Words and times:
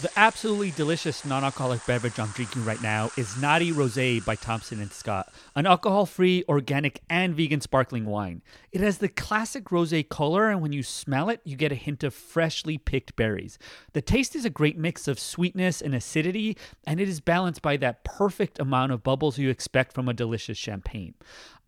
The 0.00 0.10
absolutely 0.16 0.70
delicious 0.70 1.26
non-alcoholic 1.26 1.84
beverage 1.84 2.18
I'm 2.18 2.28
drinking 2.28 2.64
right 2.64 2.80
now 2.80 3.10
is 3.18 3.28
Noughty 3.34 3.70
Rosé 3.70 4.24
by 4.24 4.34
Thomson 4.34 4.80
and 4.80 4.90
Scott, 4.90 5.29
an 5.54 5.66
alcohol-free, 5.66 6.44
organic, 6.48 7.00
and 7.08 7.34
vegan 7.34 7.60
sparkling 7.60 8.06
wine. 8.06 8.42
It 8.72 8.80
has 8.80 8.98
the 8.98 9.08
classic 9.08 9.64
rosé 9.66 10.08
color, 10.08 10.48
and 10.48 10.60
when 10.60 10.72
you 10.72 10.82
smell 10.82 11.28
it, 11.28 11.40
you 11.44 11.56
get 11.56 11.72
a 11.72 11.76
hint 11.76 12.04
of 12.04 12.14
freshly 12.14 12.78
picked 12.78 13.16
berries. 13.16 13.58
The 13.92 14.02
taste 14.02 14.36
is 14.36 14.44
a 14.44 14.50
great 14.50 14.78
mix 14.78 15.08
of 15.08 15.18
sweetness 15.18 15.80
and 15.80 15.94
acidity, 15.94 16.56
and 16.86 17.00
it 17.00 17.08
is 17.08 17.20
balanced 17.20 17.62
by 17.62 17.76
that 17.78 18.04
perfect 18.04 18.58
amount 18.58 18.92
of 18.92 19.02
bubbles 19.02 19.38
you 19.38 19.50
expect 19.50 19.92
from 19.92 20.08
a 20.08 20.14
delicious 20.14 20.58
champagne. 20.58 21.14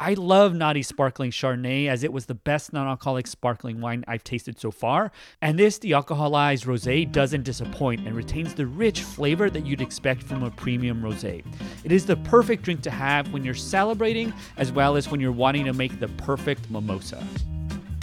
I 0.02 0.14
love 0.14 0.52
Noughty 0.52 0.84
Sparkling 0.84 1.30
Chardonnay 1.30 1.86
as 1.86 2.02
it 2.02 2.12
was 2.12 2.26
the 2.26 2.34
best 2.34 2.72
non 2.72 2.88
alcoholic 2.88 3.28
sparkling 3.28 3.80
wine 3.80 4.04
I've 4.08 4.24
tasted 4.24 4.58
so 4.58 4.72
far. 4.72 5.12
And 5.40 5.56
this 5.56 5.78
dealcoholized 5.78 6.66
rose 6.66 7.12
doesn't 7.12 7.44
disappoint 7.44 8.04
and 8.04 8.16
retains 8.16 8.52
the 8.52 8.66
rich 8.66 9.02
flavor 9.02 9.48
that 9.48 9.64
you'd 9.64 9.80
expect 9.80 10.24
from 10.24 10.42
a 10.42 10.50
premium 10.50 11.04
rose. 11.04 11.22
It 11.22 11.44
is 11.84 12.04
the 12.04 12.16
perfect 12.16 12.64
drink 12.64 12.82
to 12.82 12.90
have 12.90 13.32
when 13.32 13.44
you're 13.44 13.54
celebrating 13.72 14.34
as 14.58 14.70
well 14.70 14.96
as 14.98 15.10
when 15.10 15.18
you're 15.18 15.32
wanting 15.32 15.64
to 15.64 15.72
make 15.72 15.98
the 15.98 16.08
perfect 16.08 16.70
mimosa. 16.70 17.26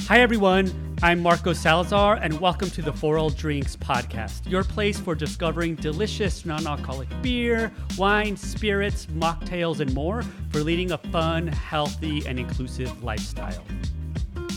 Hi, 0.08 0.20
everyone. 0.20 0.96
I'm 1.04 1.22
Marco 1.22 1.54
Salazar, 1.54 2.16
and 2.16 2.42
welcome 2.42 2.72
to 2.72 2.82
the 2.82 2.92
For 2.92 3.20
All 3.20 3.30
Drinks 3.30 3.76
podcast, 3.76 4.50
your 4.50 4.64
place 4.64 5.00
for 5.00 5.14
discovering 5.14 5.76
delicious 5.76 6.44
non 6.44 6.66
alcoholic 6.66 7.08
beer, 7.22 7.72
wine, 8.00 8.36
spirits, 8.36 9.06
mocktails, 9.06 9.80
and 9.80 9.94
more 9.94 10.24
for 10.50 10.62
leading 10.62 10.92
a 10.92 10.98
fun, 10.98 11.46
healthy, 11.46 12.26
and 12.26 12.40
inclusive 12.40 13.04
lifestyle. 13.04 13.64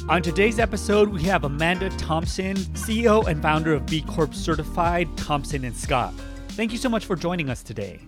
On 0.08 0.22
today's 0.22 0.58
episode, 0.58 1.10
we 1.10 1.22
have 1.24 1.44
Amanda 1.44 1.90
Thomson, 1.90 2.56
CEO 2.56 3.26
and 3.26 3.42
founder 3.42 3.74
of 3.74 3.84
B 3.84 4.00
Corp 4.00 4.34
certified 4.34 5.14
Thomson 5.18 5.66
and 5.66 5.76
Scott. 5.76 6.14
Thank 6.52 6.72
you 6.72 6.78
so 6.78 6.88
much 6.88 7.04
for 7.04 7.16
joining 7.16 7.50
us 7.50 7.62
today. 7.62 8.00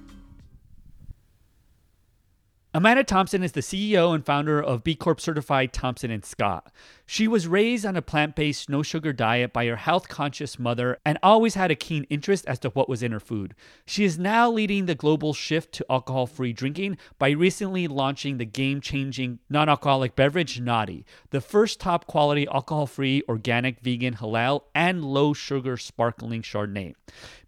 Amanda 2.77 3.05
Thomson 3.05 3.45
is 3.45 3.53
the 3.53 3.61
CEO 3.61 4.13
and 4.17 4.27
founder 4.27 4.61
of 4.61 4.83
B 4.83 4.97
Corp 4.97 5.21
certified 5.21 5.73
Thomson 5.73 6.11
and 6.11 6.25
Scott. 6.25 6.73
She 7.07 7.29
was 7.29 7.47
raised 7.47 7.87
on 7.87 7.95
a 7.95 8.03
plant 8.03 8.35
based, 8.35 8.69
no 8.69 8.83
sugar 8.83 9.13
diet 9.13 9.53
by 9.53 9.67
her 9.67 9.77
health 9.77 10.09
conscious 10.09 10.59
mother 10.59 10.99
and 11.07 11.17
always 11.23 11.55
had 11.55 11.71
a 11.71 11.77
keen 11.77 12.03
interest 12.11 12.45
as 12.47 12.59
to 12.59 12.71
what 12.71 12.89
was 12.89 13.01
in 13.01 13.13
her 13.13 13.21
food. 13.21 13.55
She 13.87 14.05
is 14.05 14.19
now 14.19 14.51
leading 14.51 14.87
the 14.87 14.97
global 14.97 15.33
shift 15.35 15.71
to 15.75 15.87
alcohol 15.89 16.27
free 16.27 16.53
drinking 16.53 16.99
by 17.17 17.31
recently 17.31 17.87
launching 17.87 18.39
the 18.39 18.45
game 18.45 18.81
changing 18.81 19.39
non 19.49 19.69
alcoholic 19.69 20.17
beverage 20.17 20.61
Noughty, 20.61 21.05
the 21.31 21.41
first 21.41 21.79
top 21.79 22.09
quality 22.09 22.49
alcohol 22.49 22.89
free, 22.89 23.23
organic, 23.29 23.79
vegan, 23.83 24.15
halal, 24.15 24.63
and 24.75 25.05
low 25.05 25.33
sugar 25.33 25.77
sparkling 25.77 26.43
Chardonnay. 26.43 26.95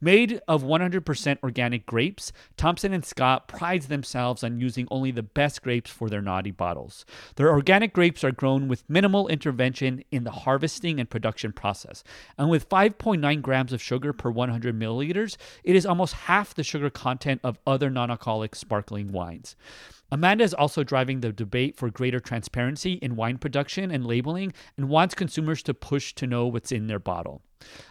Made 0.01 0.41
of 0.47 0.63
100% 0.63 1.39
organic 1.43 1.85
grapes, 1.85 2.31
Thomson 2.57 2.93
and 2.93 3.05
Scott 3.05 3.49
prides 3.49 3.89
themselves 3.89 4.45
on 4.45 4.61
using 4.61 4.87
only 4.89 5.16
the 5.17 5.23
best 5.23 5.63
grapes 5.63 5.91
for 5.91 6.09
their 6.09 6.23
Noughty 6.23 6.57
bottles. 6.57 7.05
Their 7.35 7.51
organic 7.51 7.93
grapes 7.93 8.23
are 8.23 8.31
grown 8.31 8.69
with 8.69 8.89
minimal 8.89 9.29
intervention 9.29 10.05
in 10.11 10.25
the 10.25 10.31
harvesting 10.31 11.01
and 11.01 11.11
production 11.11 11.53
process. 11.53 12.05
And 12.39 12.49
with 12.49 12.69
5.9 12.69 13.43
grams 13.43 13.73
of 13.73 13.83
sugar 13.83 14.13
per 14.13 14.31
100 14.31 14.79
milliliters, 14.79 15.37
it 15.65 15.75
is 15.75 15.85
almost 15.85 16.15
half 16.15 16.55
the 16.55 16.63
sugar 16.63 16.91
content 16.91 17.41
of 17.43 17.59
other 17.67 17.91
non 17.91 18.11
alcoholic 18.11 18.55
sparkling 18.55 19.13
wines. 19.13 19.57
Amanda 20.13 20.45
is 20.45 20.55
also 20.55 20.85
driving 20.85 21.21
the 21.21 21.33
debate 21.33 21.77
for 21.77 21.91
greater 21.91 22.21
transparency 22.21 22.95
in 22.95 23.17
wine 23.17 23.39
production 23.39 23.91
and 23.91 24.07
labeling 24.07 24.53
and 24.77 24.89
wants 24.89 25.17
consumers 25.17 25.63
to 25.65 25.75
push 25.75 26.15
to 26.15 26.27
know 26.27 26.47
what's 26.47 26.71
in 26.71 26.87
their 26.87 27.01
bottle. 27.01 27.43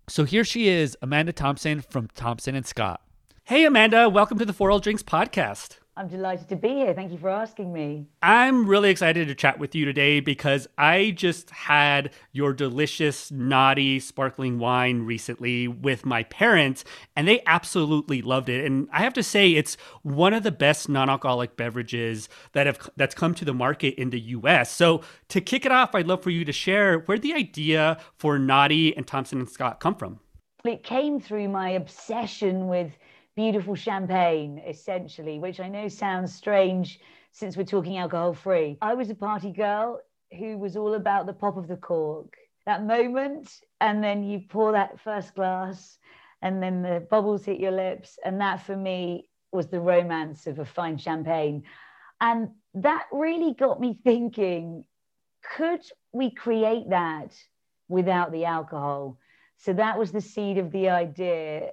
So 0.08 0.24
here 0.24 0.46
she 0.46 0.70
is, 0.70 0.96
Amanda 1.02 1.34
Thomson 1.34 1.82
from 1.82 2.08
Thomson 2.16 2.56
and 2.56 2.66
Scott. 2.66 3.02
Hey 3.44 3.66
Amanda, 3.66 4.10
welcome 4.10 4.40
to 4.40 4.46
the 4.46 4.54
For 4.54 4.72
All 4.72 4.80
Drinks 4.80 5.04
podcast. 5.04 5.78
I'm 5.98 6.10
delighted 6.10 6.50
to 6.50 6.58
be 6.58 6.68
here. 6.68 6.94
Thank 6.94 7.14
you 7.14 7.18
for 7.18 7.30
asking 7.30 7.72
me. 7.72 8.08
I'm 8.22 8.68
really 8.68 8.90
excited 8.90 9.30
to 9.30 9.36
chat 9.36 9.60
with 9.60 9.74
you 9.74 9.86
today 9.86 10.20
because 10.20 10.68
I 10.78 11.12
just 11.12 11.50
had 11.52 12.12
your 12.34 12.52
delicious, 12.52 13.32
Noughty, 13.32 14.02
sparkling 14.02 14.60
wine 14.60 15.04
recently 15.04 15.70
with 15.70 16.06
my 16.06 16.24
parents, 16.24 16.84
and 17.16 17.26
they 17.26 17.42
absolutely 17.46 18.22
loved 18.22 18.50
it. 18.50 18.66
And 18.66 18.90
I 18.92 19.04
have 19.04 19.14
to 19.14 19.24
say, 19.24 19.54
it's 19.54 19.78
one 20.02 20.34
of 20.34 20.44
the 20.44 20.52
best 20.52 20.90
non-alcoholic 20.90 21.56
beverages 21.56 22.28
that 22.52 22.66
have 22.66 22.90
that's 22.98 23.16
come 23.16 23.34
to 23.36 23.46
the 23.46 23.54
market 23.54 23.96
in 23.96 24.10
the 24.10 24.20
U.S. 24.20 24.72
So 24.72 25.02
to 25.30 25.40
kick 25.40 25.66
it 25.66 25.72
off, 25.72 25.96
I'd 25.96 26.08
love 26.08 26.22
for 26.22 26.30
you 26.30 26.44
to 26.44 26.52
share 26.52 27.00
where 27.00 27.18
the 27.18 27.34
idea 27.34 28.00
for 28.18 28.38
Noughty 28.38 28.94
and 28.98 29.08
Thomson 29.08 29.40
and 29.40 29.50
Scott 29.50 29.80
come 29.80 29.96
from. 29.96 30.20
It 30.66 30.84
came 30.84 31.22
through 31.22 31.48
my 31.50 31.70
obsession 31.70 32.68
with 32.68 32.98
beautiful 33.36 33.76
champagne, 33.76 34.62
essentially, 34.66 35.40
which 35.40 35.60
I 35.60 35.68
know 35.68 35.88
sounds 35.88 36.34
strange 36.34 37.00
since 37.32 37.58
we're 37.58 37.64
talking 37.64 37.98
alcohol 37.98 38.34
free. 38.34 38.78
I 38.82 38.94
was 38.94 39.10
a 39.10 39.16
party 39.16 39.52
girl 39.52 40.00
who 40.38 40.58
was 40.58 40.78
all 40.78 40.94
about 40.94 41.26
the 41.26 41.34
pop 41.34 41.58
of 41.58 41.68
the 41.68 41.76
cork, 41.76 42.36
that 42.66 42.86
moment, 42.86 43.52
and 43.82 44.04
then 44.04 44.24
you 44.24 44.40
pour 44.40 44.72
that 44.72 45.00
first 45.00 45.36
glass, 45.36 45.98
and 46.42 46.64
then 46.64 46.82
the 46.82 47.06
bubbles 47.10 47.46
hit 47.46 47.60
your 47.60 47.72
lips. 47.72 48.18
And 48.24 48.40
that 48.40 48.66
for 48.66 48.76
me 48.76 49.30
was 49.52 49.68
the 49.68 49.80
romance 49.80 50.48
of 50.48 50.60
a 50.60 50.66
fine 50.66 50.98
champagne. 50.98 51.64
And 52.22 52.50
that 52.76 53.06
really 53.12 53.54
got 53.54 53.80
me 53.82 54.00
thinking 54.04 54.86
could 55.56 55.82
we 56.12 56.32
create 56.32 56.90
that 56.90 57.36
without 57.88 58.32
the 58.32 58.46
alcohol? 58.46 59.20
So 59.58 59.74
that 59.74 60.00
was 60.00 60.12
the 60.12 60.22
seed 60.22 60.58
of 60.58 60.72
the 60.72 60.90
idea 60.90 61.70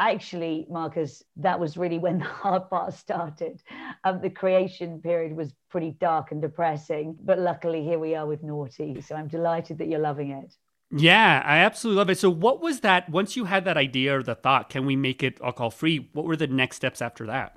actually, 0.00 0.66
Marcus, 0.70 1.22
that 1.36 1.60
was 1.60 1.76
really 1.76 1.98
when 1.98 2.18
the 2.18 2.24
hard 2.24 2.68
part 2.70 2.94
started. 2.94 3.62
Um, 4.04 4.20
the 4.20 4.30
creation 4.30 5.00
period 5.00 5.36
was 5.36 5.54
pretty 5.70 5.92
dark 6.00 6.32
and 6.32 6.40
depressing, 6.40 7.16
but 7.22 7.38
luckily 7.38 7.84
here 7.84 7.98
we 7.98 8.14
are 8.14 8.26
with 8.26 8.42
Noughty. 8.42 9.04
So 9.04 9.14
I'm 9.14 9.28
delighted 9.28 9.78
that 9.78 9.88
you're 9.88 10.00
loving 10.00 10.30
it. 10.30 10.56
Yeah, 10.92 11.42
I 11.44 11.58
absolutely 11.58 11.98
love 11.98 12.10
it. 12.10 12.18
So, 12.18 12.30
what 12.30 12.60
was 12.60 12.80
that 12.80 13.08
once 13.08 13.36
you 13.36 13.44
had 13.44 13.64
that 13.64 13.76
idea 13.76 14.18
or 14.18 14.24
the 14.24 14.34
thought, 14.34 14.70
can 14.70 14.86
we 14.86 14.96
make 14.96 15.22
it 15.22 15.38
alcohol 15.40 15.70
free? 15.70 16.10
What 16.12 16.24
were 16.24 16.34
the 16.34 16.48
next 16.48 16.76
steps 16.76 17.00
after 17.00 17.26
that? 17.26 17.56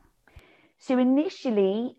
So, 0.78 1.00
initially, 1.00 1.96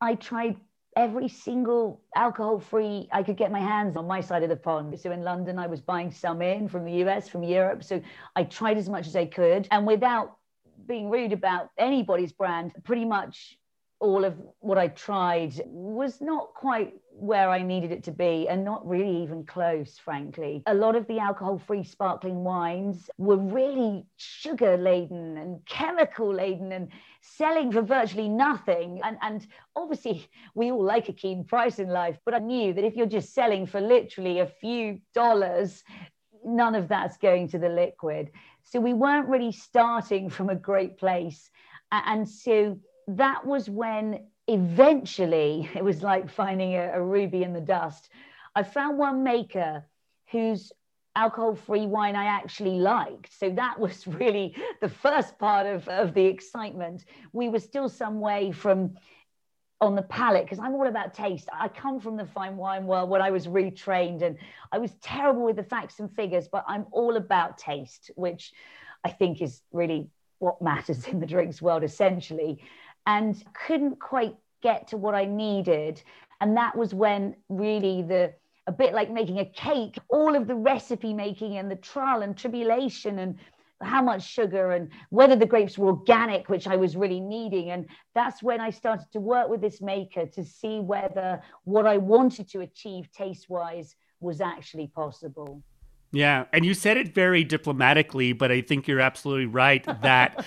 I 0.00 0.14
tried 0.14 0.56
every 0.98 1.28
single 1.28 2.00
alcohol 2.16 2.58
free 2.58 3.08
I 3.12 3.22
could 3.22 3.36
get 3.36 3.52
my 3.52 3.60
hands 3.60 3.96
on 3.96 4.08
my 4.08 4.20
side 4.20 4.42
of 4.42 4.48
the 4.48 4.56
pond. 4.56 4.98
So 4.98 5.12
in 5.12 5.22
London, 5.22 5.56
I 5.56 5.68
was 5.68 5.80
buying 5.80 6.10
some 6.10 6.42
in 6.42 6.68
from 6.68 6.84
the 6.84 6.92
US, 7.04 7.28
from 7.28 7.44
Europe. 7.44 7.84
So 7.84 8.02
I 8.34 8.42
tried 8.42 8.78
as 8.78 8.88
much 8.88 9.06
as 9.06 9.14
I 9.14 9.26
could. 9.26 9.68
And 9.70 9.86
without 9.86 10.36
being 10.86 11.08
rude 11.08 11.32
about 11.32 11.70
anybody's 11.78 12.32
brand, 12.32 12.72
pretty 12.82 13.04
much 13.04 13.57
all 14.00 14.24
of 14.24 14.36
what 14.60 14.78
I 14.78 14.88
tried 14.88 15.60
was 15.66 16.20
not 16.20 16.54
quite 16.54 16.94
where 17.10 17.50
I 17.50 17.62
needed 17.62 17.90
it 17.90 18.04
to 18.04 18.12
be 18.12 18.48
and 18.48 18.64
not 18.64 18.86
really 18.86 19.22
even 19.22 19.44
close, 19.44 19.98
frankly. 19.98 20.62
A 20.66 20.74
lot 20.74 20.94
of 20.94 21.06
the 21.08 21.18
alcohol 21.18 21.58
free 21.58 21.82
sparkling 21.82 22.44
wines 22.44 23.10
were 23.18 23.36
really 23.36 24.06
sugar 24.16 24.76
laden 24.76 25.36
and 25.36 25.64
chemical 25.66 26.32
laden 26.32 26.70
and 26.70 26.88
selling 27.20 27.72
for 27.72 27.82
virtually 27.82 28.28
nothing. 28.28 29.00
And, 29.02 29.18
and 29.20 29.46
obviously, 29.74 30.28
we 30.54 30.70
all 30.70 30.84
like 30.84 31.08
a 31.08 31.12
keen 31.12 31.44
price 31.44 31.80
in 31.80 31.88
life, 31.88 32.18
but 32.24 32.34
I 32.34 32.38
knew 32.38 32.72
that 32.74 32.84
if 32.84 32.94
you're 32.94 33.06
just 33.06 33.34
selling 33.34 33.66
for 33.66 33.80
literally 33.80 34.38
a 34.38 34.46
few 34.46 35.00
dollars, 35.12 35.82
none 36.44 36.76
of 36.76 36.86
that's 36.86 37.18
going 37.18 37.48
to 37.48 37.58
the 37.58 37.68
liquid. 37.68 38.30
So 38.62 38.78
we 38.78 38.94
weren't 38.94 39.28
really 39.28 39.52
starting 39.52 40.30
from 40.30 40.50
a 40.50 40.54
great 40.54 40.98
place. 40.98 41.50
And 41.90 42.28
so 42.28 42.78
that 43.08 43.44
was 43.44 43.68
when 43.68 44.26
eventually 44.46 45.68
it 45.74 45.82
was 45.82 46.02
like 46.02 46.30
finding 46.30 46.74
a, 46.74 46.92
a 46.94 47.02
ruby 47.02 47.42
in 47.42 47.52
the 47.52 47.60
dust. 47.60 48.10
I 48.54 48.62
found 48.62 48.98
one 48.98 49.22
maker 49.22 49.84
whose 50.30 50.72
alcohol 51.16 51.54
free 51.54 51.86
wine 51.86 52.14
I 52.14 52.26
actually 52.26 52.78
liked. 52.78 53.36
So 53.36 53.50
that 53.50 53.78
was 53.84 54.06
really 54.06 54.54
the 54.80 54.88
first 54.88 55.38
part 55.38 55.66
of, 55.66 55.88
of 55.88 56.14
the 56.14 56.24
excitement. 56.24 57.04
We 57.32 57.48
were 57.48 57.60
still 57.60 57.88
some 57.88 58.20
way 58.20 58.52
from 58.52 58.94
on 59.80 59.94
the 59.94 60.02
palate 60.02 60.44
because 60.44 60.58
I'm 60.58 60.74
all 60.74 60.88
about 60.88 61.14
taste. 61.14 61.48
I 61.52 61.68
come 61.68 62.00
from 62.00 62.16
the 62.16 62.26
fine 62.26 62.56
wine 62.56 62.84
world 62.84 63.08
when 63.08 63.22
I 63.22 63.30
was 63.30 63.46
retrained 63.46 64.22
and 64.22 64.36
I 64.72 64.78
was 64.78 64.90
terrible 65.00 65.44
with 65.44 65.54
the 65.54 65.62
facts 65.62 66.00
and 66.00 66.12
figures, 66.12 66.48
but 66.48 66.64
I'm 66.66 66.86
all 66.90 67.16
about 67.16 67.58
taste, 67.58 68.10
which 68.16 68.52
I 69.04 69.10
think 69.10 69.40
is 69.40 69.62
really 69.72 70.10
what 70.40 70.60
matters 70.60 71.06
in 71.12 71.20
the 71.20 71.26
drinks 71.26 71.62
world 71.62 71.84
essentially 71.84 72.60
and 73.08 73.42
couldn't 73.66 73.98
quite 73.98 74.36
get 74.62 74.86
to 74.88 74.98
what 74.98 75.14
I 75.14 75.24
needed. 75.24 76.02
And 76.42 76.56
that 76.58 76.76
was 76.76 76.92
when 76.94 77.34
really 77.48 78.02
the 78.02 78.34
a 78.66 78.72
bit 78.72 78.92
like 78.92 79.10
making 79.10 79.38
a 79.38 79.46
cake, 79.46 79.98
all 80.10 80.36
of 80.36 80.46
the 80.46 80.54
recipe 80.54 81.14
making 81.14 81.56
and 81.56 81.70
the 81.70 81.76
trial 81.76 82.20
and 82.20 82.36
tribulation 82.36 83.18
and 83.20 83.38
how 83.80 84.02
much 84.02 84.22
sugar 84.22 84.72
and 84.72 84.90
whether 85.08 85.36
the 85.36 85.46
grapes 85.46 85.78
were 85.78 85.88
organic, 85.88 86.50
which 86.50 86.66
I 86.66 86.76
was 86.76 86.94
really 86.94 87.18
needing. 87.18 87.70
And 87.70 87.86
that's 88.14 88.42
when 88.42 88.60
I 88.60 88.68
started 88.68 89.06
to 89.12 89.20
work 89.20 89.48
with 89.48 89.62
this 89.62 89.80
maker 89.80 90.26
to 90.26 90.44
see 90.44 90.80
whether 90.80 91.40
what 91.64 91.86
I 91.86 91.96
wanted 91.96 92.50
to 92.50 92.60
achieve 92.60 93.10
taste 93.10 93.48
wise 93.48 93.96
was 94.20 94.42
actually 94.42 94.88
possible. 94.88 95.62
Yeah, 96.10 96.46
and 96.54 96.64
you 96.64 96.72
said 96.72 96.96
it 96.96 97.14
very 97.14 97.44
diplomatically, 97.44 98.32
but 98.32 98.50
I 98.50 98.62
think 98.62 98.88
you're 98.88 99.00
absolutely 99.00 99.44
right 99.44 99.84
that 100.00 100.42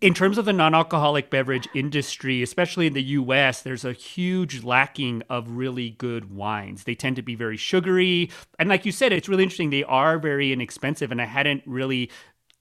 in 0.00 0.14
terms 0.14 0.38
of 0.38 0.44
the 0.44 0.52
non-alcoholic 0.52 1.30
beverage 1.30 1.68
industry, 1.74 2.42
especially 2.42 2.86
in 2.86 2.92
the 2.92 3.02
US, 3.02 3.62
there's 3.62 3.84
a 3.84 3.92
huge 3.92 4.62
lacking 4.62 5.22
of 5.28 5.50
really 5.50 5.90
good 5.90 6.32
wines. 6.32 6.84
They 6.84 6.94
tend 6.94 7.16
to 7.16 7.22
be 7.22 7.34
very 7.34 7.56
sugary, 7.56 8.30
and 8.56 8.68
like 8.68 8.86
you 8.86 8.92
said, 8.92 9.12
it's 9.12 9.28
really 9.28 9.42
interesting. 9.42 9.70
They 9.70 9.82
are 9.82 10.16
very 10.16 10.52
inexpensive, 10.52 11.10
and 11.10 11.20
I 11.20 11.26
hadn't 11.26 11.64
really 11.66 12.08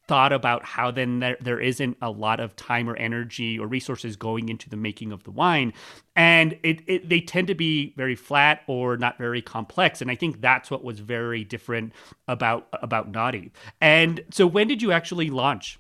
thought 0.08 0.34
about 0.34 0.66
how 0.66 0.92
then 0.92 1.20
there, 1.20 1.38
there 1.40 1.60
isn't 1.60 1.98
a 2.02 2.12
lot 2.12 2.40
of 2.40 2.56
time 2.56 2.90
or 2.90 2.96
energy 2.98 3.58
or 3.58 3.68
resources 3.68 4.16
going 4.16 4.50
into 4.50 4.70
the 4.70 4.76
making 4.76 5.12
of 5.12 5.24
the 5.24 5.32
wine. 5.32 5.74
And 6.16 6.58
it, 6.64 6.82
it, 6.88 7.10
they 7.10 7.22
tend 7.22 7.48
to 7.48 7.56
be 7.56 7.94
very 7.96 8.16
flat 8.16 8.62
or 8.68 8.98
not 8.98 9.18
very 9.18 9.42
complex. 9.42 10.02
And 10.02 10.12
i 10.12 10.16
think 10.16 10.42
that's 10.42 10.70
what 10.70 10.84
was 10.84 11.00
very 11.00 11.44
different 11.44 11.94
about 12.28 12.68
about 12.74 13.12
Noughty. 13.12 13.52
And 13.80 14.24
so 14.32 14.46
when 14.46 14.68
did 14.68 14.82
you 14.82 14.92
actually 14.92 15.30
launch? 15.30 15.80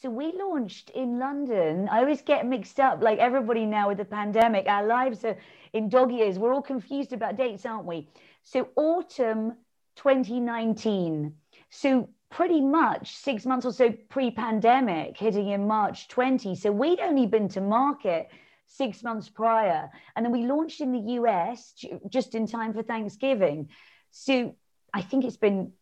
So 0.00 0.10
we 0.10 0.32
launched 0.32 0.90
in 0.90 1.20
london. 1.20 1.88
I 1.88 1.98
always 2.00 2.22
get 2.22 2.44
mixed 2.46 2.80
up 2.80 3.02
like 3.02 3.18
everybody 3.18 3.66
now 3.66 3.88
with 3.88 3.98
the 3.98 4.04
pandemic. 4.04 4.66
Our 4.66 4.86
lives 4.86 5.24
are 5.24 5.36
in 5.72 5.88
dog 5.88 6.10
years. 6.12 6.38
We're 6.38 6.52
all 6.52 6.62
confused 6.62 7.12
about 7.12 7.36
dates 7.36 7.64
aren't 7.64 7.84
we? 7.84 8.08
So 8.42 8.68
autumn 8.76 9.56
2019 9.94 11.34
so 11.72 12.10
pretty 12.32 12.60
much 12.60 13.14
six 13.14 13.46
months 13.46 13.64
or 13.64 13.72
so 13.72 13.92
pre-pandemic 14.08 15.16
hitting 15.16 15.48
in 15.48 15.68
march 15.68 16.08
20 16.08 16.54
so 16.56 16.72
we'd 16.72 16.98
only 16.98 17.26
been 17.26 17.48
to 17.48 17.60
market 17.60 18.28
six 18.72 19.02
months 19.02 19.28
prior. 19.28 19.90
And 20.16 20.24
then 20.24 20.32
we 20.32 20.46
launched 20.46 20.80
in 20.80 20.92
the 20.92 21.00
us 21.00 21.74
just 22.08 22.34
in 22.34 22.46
time 22.46 22.72
for 22.72 22.82
thanksgiving. 22.82 23.68
So 24.10 24.54
i 24.94 25.00
think 25.00 25.24
it's 25.24 25.38
been 25.38 25.72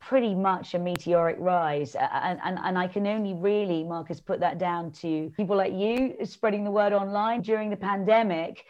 pretty 0.00 0.34
much 0.34 0.74
a 0.74 0.78
meteoric 0.78 1.36
rise. 1.38 1.94
And, 1.94 2.38
and, 2.44 2.58
and 2.62 2.78
i 2.78 2.86
can 2.86 3.06
only 3.06 3.34
really 3.34 3.84
marcus 3.84 4.20
put 4.20 4.40
that 4.40 4.58
down 4.58 4.92
to 5.02 5.32
people 5.36 5.56
like 5.56 5.72
you 5.72 6.16
spreading 6.24 6.64
the 6.64 6.70
word 6.70 6.92
online 6.92 7.40
during 7.40 7.70
the 7.70 7.76
pandemic 7.76 8.66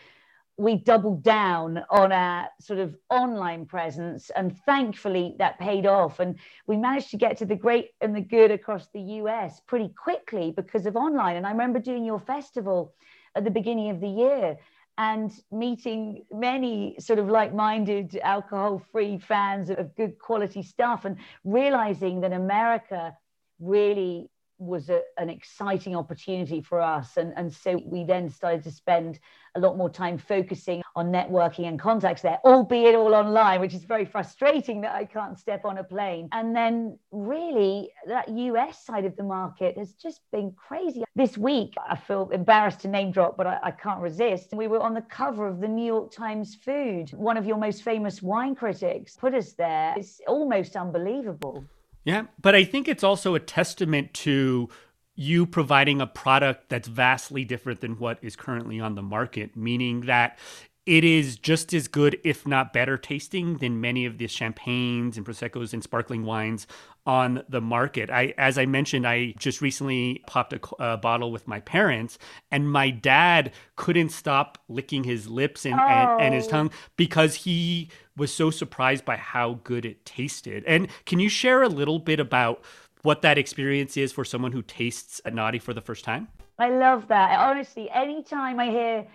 we 0.57 0.77
doubled 0.77 1.23
down 1.23 1.83
on 1.91 2.13
our 2.13 2.49
sort 2.61 2.79
of 2.79 2.95
online 3.11 3.67
presence 3.67 4.31
and 4.37 4.57
thankfully 4.65 5.35
that 5.39 5.59
paid 5.59 5.85
off. 5.85 6.21
And 6.21 6.39
we 6.67 6.77
managed 6.77 7.11
to 7.11 7.17
get 7.17 7.37
to 7.39 7.47
the 7.47 7.57
great 7.57 7.91
and 8.01 8.15
the 8.15 8.21
good 8.21 8.51
across 8.51 8.89
the 8.95 9.01
US 9.01 9.61
pretty 9.67 9.89
quickly 9.89 10.53
because 10.53 10.87
of 10.87 10.95
online. 10.97 11.37
And 11.37 11.47
I 11.47 11.51
remember 11.51 11.81
doing 11.81 12.05
your 12.05 12.21
festival 12.21 12.95
at 13.35 13.45
the 13.45 13.51
beginning 13.51 13.91
of 13.91 14.01
the 14.01 14.09
year 14.09 14.57
and 14.97 15.33
meeting 15.51 16.25
many 16.31 16.95
sort 17.01 17.19
of 17.19 17.29
like-minded 17.29 18.17
alcohol-free 18.23 19.19
fans 19.19 19.71
of 19.71 19.95
good 19.97 20.19
quality 20.21 20.63
stuff 20.63 21.05
and 21.05 21.17
realizing 21.43 22.21
that 22.21 22.33
America 22.33 23.17
really 23.59 24.31
was 24.65 24.89
a, 24.91 25.03
an 25.19 25.31
exciting 25.31 25.95
opportunity 25.95 26.61
for 26.61 26.81
us. 26.81 27.17
And, 27.17 27.33
and 27.37 27.53
so 27.53 27.81
we 27.85 28.05
then 28.05 28.29
started 28.31 28.63
to 28.65 28.71
spend 28.71 29.21
a 29.57 29.61
lot 29.61 29.77
more 29.77 29.89
time 29.89 30.19
focusing 30.19 30.83
on 30.97 31.13
networking 31.13 31.69
and 31.69 31.79
contacts 31.79 32.23
there, 32.23 32.39
albeit 32.45 32.95
all 32.95 33.15
online, 33.15 33.61
which 33.61 33.75
is 33.75 33.85
very 33.85 34.05
frustrating 34.05 34.81
that 34.81 34.95
I 34.95 35.05
can't 35.05 35.39
step 35.39 35.65
on 35.65 35.79
a 35.79 35.85
plane. 35.85 36.29
And 36.33 36.55
then, 36.55 36.99
really, 37.13 37.91
that 38.07 38.29
US 38.29 38.85
side 38.85 39.05
of 39.05 39.17
the 39.17 39.23
market 39.23 39.79
has 39.79 39.93
just 39.93 40.21
been 40.33 40.53
crazy. 40.53 41.05
This 41.15 41.39
week, 41.39 41.75
I 41.89 41.97
feel 41.97 42.29
embarrassed 42.33 42.81
to 42.81 42.89
name 42.89 43.13
drop, 43.13 43.37
but 43.37 43.47
I, 43.47 43.59
I 43.63 43.71
can't 43.71 44.01
resist. 44.01 44.53
We 44.53 44.67
were 44.67 44.81
on 44.81 44.95
the 44.95 45.03
cover 45.03 45.47
of 45.47 45.61
the 45.61 45.69
New 45.69 45.87
York 45.87 46.11
Times 46.11 46.57
Food. 46.57 47.13
One 47.13 47.37
of 47.37 47.47
your 47.47 47.57
most 47.57 47.83
famous 47.83 48.23
wine 48.23 48.55
critics 48.55 49.17
put 49.17 49.35
us 49.35 49.53
there. 49.53 49.95
It's 49.97 50.21
almost 50.27 50.77
unbelievable. 50.77 51.65
Yeah, 52.05 52.25
but 52.41 52.55
I 52.55 52.65
think 52.65 52.87
it's 52.87 53.05
also 53.05 53.35
a 53.35 53.41
testament 53.41 54.13
to 54.15 54.69
you 55.17 55.47
providing 55.47 56.01
a 56.01 56.07
product 56.07 56.69
that's 56.69 56.89
vastly 56.89 57.45
different 57.45 57.81
than 57.81 57.99
what 57.99 58.19
is 58.21 58.37
currently 58.37 58.81
on 58.81 58.95
the 58.95 59.03
market, 59.03 59.57
meaning 59.57 60.03
that 60.03 60.39
it 60.87 61.03
is 61.03 61.37
just 61.37 61.73
as 61.73 61.89
good, 61.89 62.21
if 62.25 62.47
not 62.47 62.75
better 62.75 62.99
tasting 62.99 63.57
than 63.57 63.81
many 63.81 64.05
of 64.05 64.19
the 64.19 64.27
champagnes 64.27 65.17
and 65.17 65.25
proseccos 65.25 65.73
and 65.73 65.83
sparkling 65.83 66.25
wines 66.25 66.67
on 67.07 67.43
the 67.49 67.61
market. 67.61 68.11
I, 68.11 68.35
as 68.37 68.59
I 68.59 68.67
mentioned, 68.67 69.07
I 69.07 69.35
just 69.39 69.63
recently 69.63 70.23
popped 70.27 70.53
a, 70.53 70.61
a 70.79 70.97
bottle 70.99 71.33
with 71.33 71.49
my 71.49 71.61
parents, 71.61 72.19
and 72.51 72.71
my 72.71 72.91
dad 72.91 73.53
couldn't 73.77 74.11
stop 74.11 74.59
licking 74.69 75.05
his 75.05 75.27
lips 75.27 75.65
and, 75.65 75.75
oh. 75.75 75.83
and, 75.83 76.21
and 76.21 76.35
his 76.35 76.47
oh. 76.49 76.51
tongue 76.51 76.71
because 76.97 77.35
he 77.35 77.89
was 78.17 78.33
so 78.33 78.51
surprised 78.51 79.05
by 79.05 79.17
how 79.17 79.61
good 79.65 79.85
it 79.85 80.05
tasted. 80.05 80.65
And 80.67 80.89
can 81.05 81.19
you 81.19 81.29
share 81.29 81.63
a 81.63 81.69
little 81.69 81.99
bit 81.99 82.21
about 82.21 82.65
what 83.03 83.23
that 83.23 83.39
experience 83.39 83.97
is 83.97 84.13
for 84.13 84.25
someone 84.25 84.53
who 84.53 84.63
tastes 84.63 85.21
a 85.25 85.31
Noughty 85.31 85.61
for 85.61 85.75
the 85.75 85.81
first 85.81 86.05
time? 86.05 86.29
I 86.59 86.71
love 86.71 87.09
that. 87.09 87.39
Honestly, 87.39 87.91
anytime 87.91 88.61
I 88.61 88.71
hear 88.71 89.07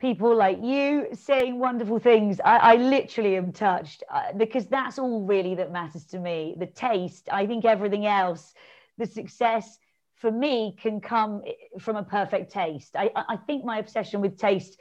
people 0.00 0.34
like 0.34 0.58
you 0.62 1.08
saying 1.12 1.58
wonderful 1.58 1.98
things, 1.98 2.40
I, 2.44 2.56
I 2.56 2.76
literally 2.76 3.36
am 3.36 3.52
touched 3.52 4.02
uh, 4.10 4.32
because 4.36 4.66
that's 4.66 4.98
all 4.98 5.24
really 5.24 5.54
that 5.54 5.72
matters 5.72 6.04
to 6.06 6.18
me. 6.18 6.54
The 6.58 6.66
taste, 6.66 7.28
I 7.32 7.46
think 7.46 7.64
everything 7.64 8.06
else, 8.06 8.54
the 8.98 9.06
success 9.06 9.78
for 10.14 10.30
me 10.30 10.76
can 10.80 11.00
come 11.00 11.42
from 11.78 11.96
a 11.96 12.02
perfect 12.02 12.52
taste. 12.52 12.94
I, 12.94 13.10
I 13.16 13.36
think 13.36 13.64
my 13.64 13.78
obsession 13.78 14.20
with 14.20 14.38
taste 14.38 14.78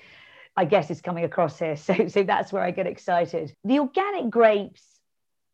I 0.59 0.65
guess 0.65 0.91
is 0.91 0.99
coming 0.99 1.23
across 1.23 1.57
here. 1.57 1.77
So, 1.87 2.07
so 2.09 2.23
that's 2.23 2.51
where 2.51 2.61
I 2.61 2.71
get 2.71 2.85
excited. 2.85 3.53
The 3.63 3.79
organic 3.79 4.29
grapes, 4.29 4.83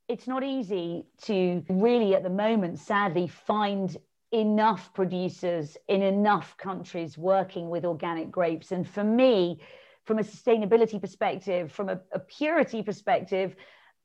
it's 0.07 0.27
not 0.27 0.43
easy 0.43 1.05
to 1.23 1.63
really 1.69 2.15
at 2.15 2.23
the 2.23 2.31
moment, 2.31 2.79
sadly, 2.79 3.27
find 3.27 3.95
enough 4.31 4.91
producers 4.95 5.77
in 5.87 6.01
enough 6.01 6.57
countries 6.57 7.19
working 7.19 7.69
with 7.69 7.85
organic 7.85 8.31
grapes. 8.31 8.71
And 8.71 8.89
for 8.89 9.03
me, 9.03 9.61
from 10.05 10.17
a 10.17 10.23
sustainability 10.23 10.99
perspective, 10.99 11.71
from 11.71 11.89
a, 11.89 12.01
a 12.11 12.19
purity 12.19 12.81
perspective, 12.81 13.55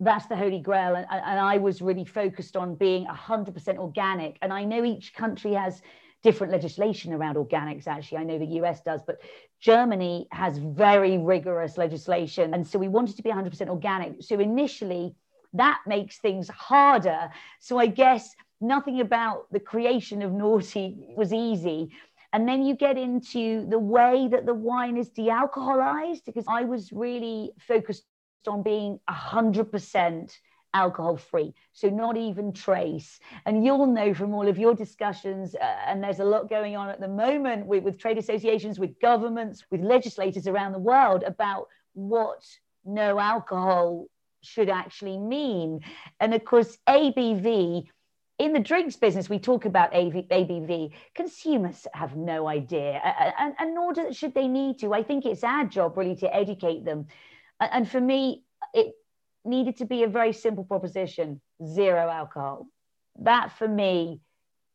that's 0.00 0.26
the 0.26 0.36
holy 0.36 0.60
grail. 0.60 0.96
And, 0.96 1.06
and 1.10 1.40
I 1.40 1.56
was 1.56 1.80
really 1.80 2.04
focused 2.04 2.56
on 2.58 2.74
being 2.74 3.06
100% 3.06 3.78
organic. 3.78 4.36
And 4.42 4.52
I 4.52 4.64
know 4.64 4.84
each 4.84 5.14
country 5.14 5.54
has 5.54 5.80
different 6.22 6.52
legislation 6.52 7.12
around 7.12 7.36
organics, 7.36 7.86
actually. 7.86 8.18
I 8.18 8.24
know 8.24 8.38
the 8.38 8.60
US 8.62 8.80
does, 8.82 9.00
but 9.06 9.20
Germany 9.60 10.26
has 10.32 10.58
very 10.58 11.18
rigorous 11.18 11.78
legislation. 11.78 12.54
And 12.54 12.66
so 12.66 12.78
we 12.78 12.88
wanted 12.88 13.16
to 13.16 13.22
be 13.22 13.30
100% 13.30 13.68
organic. 13.68 14.22
So 14.22 14.38
initially, 14.38 15.14
that 15.54 15.80
makes 15.86 16.18
things 16.18 16.48
harder. 16.48 17.30
So 17.58 17.78
I 17.78 17.86
guess 17.86 18.34
nothing 18.60 19.00
about 19.00 19.50
the 19.50 19.60
creation 19.60 20.22
of 20.22 20.32
Noughty 20.32 21.16
was 21.16 21.32
easy. 21.32 21.90
And 22.32 22.48
then 22.48 22.62
you 22.62 22.76
get 22.76 22.96
into 22.96 23.66
the 23.68 23.78
way 23.78 24.28
that 24.30 24.46
the 24.46 24.54
wine 24.54 24.96
is 24.96 25.08
de 25.08 25.28
alcoholized, 25.28 26.24
because 26.26 26.44
I 26.46 26.64
was 26.64 26.92
really 26.92 27.52
focused 27.58 28.04
on 28.46 28.62
being 28.62 29.00
100% 29.08 30.32
alcohol 30.74 31.16
free. 31.16 31.54
So, 31.72 31.88
not 31.88 32.16
even 32.16 32.52
trace. 32.52 33.20
And 33.46 33.64
you'll 33.64 33.86
know 33.86 34.14
from 34.14 34.34
all 34.34 34.48
of 34.48 34.58
your 34.58 34.74
discussions, 34.74 35.54
uh, 35.54 35.76
and 35.86 36.02
there's 36.02 36.20
a 36.20 36.24
lot 36.24 36.48
going 36.48 36.76
on 36.76 36.88
at 36.88 37.00
the 37.00 37.08
moment 37.08 37.66
with, 37.66 37.84
with 37.84 37.98
trade 37.98 38.18
associations, 38.18 38.78
with 38.78 38.98
governments, 39.00 39.64
with 39.70 39.80
legislators 39.80 40.46
around 40.46 40.72
the 40.72 40.78
world 40.78 41.22
about 41.24 41.66
what 41.94 42.44
no 42.84 43.18
alcohol 43.18 44.06
should 44.42 44.68
actually 44.68 45.18
mean. 45.18 45.80
And 46.18 46.34
of 46.34 46.44
course, 46.44 46.78
ABV. 46.88 47.86
In 48.38 48.54
the 48.54 48.58
drinks 48.58 48.96
business, 48.96 49.28
we 49.28 49.38
talk 49.38 49.66
about 49.66 49.92
ABV. 49.92 50.92
Consumers 51.14 51.86
have 51.92 52.16
no 52.16 52.48
idea, 52.48 52.92
and, 53.38 53.54
and 53.58 53.74
nor 53.74 53.92
should 54.14 54.32
they 54.32 54.48
need 54.48 54.78
to. 54.78 54.94
I 54.94 55.02
think 55.02 55.26
it's 55.26 55.44
our 55.44 55.66
job 55.66 55.98
really 55.98 56.16
to 56.16 56.34
educate 56.34 56.86
them. 56.86 57.06
And 57.60 57.86
for 57.86 58.00
me, 58.00 58.44
it 58.72 58.94
needed 59.44 59.76
to 59.78 59.84
be 59.84 60.02
a 60.02 60.08
very 60.08 60.32
simple 60.32 60.64
proposition 60.64 61.40
zero 61.64 62.08
alcohol. 62.08 62.66
That 63.18 63.52
for 63.52 63.68
me 63.68 64.20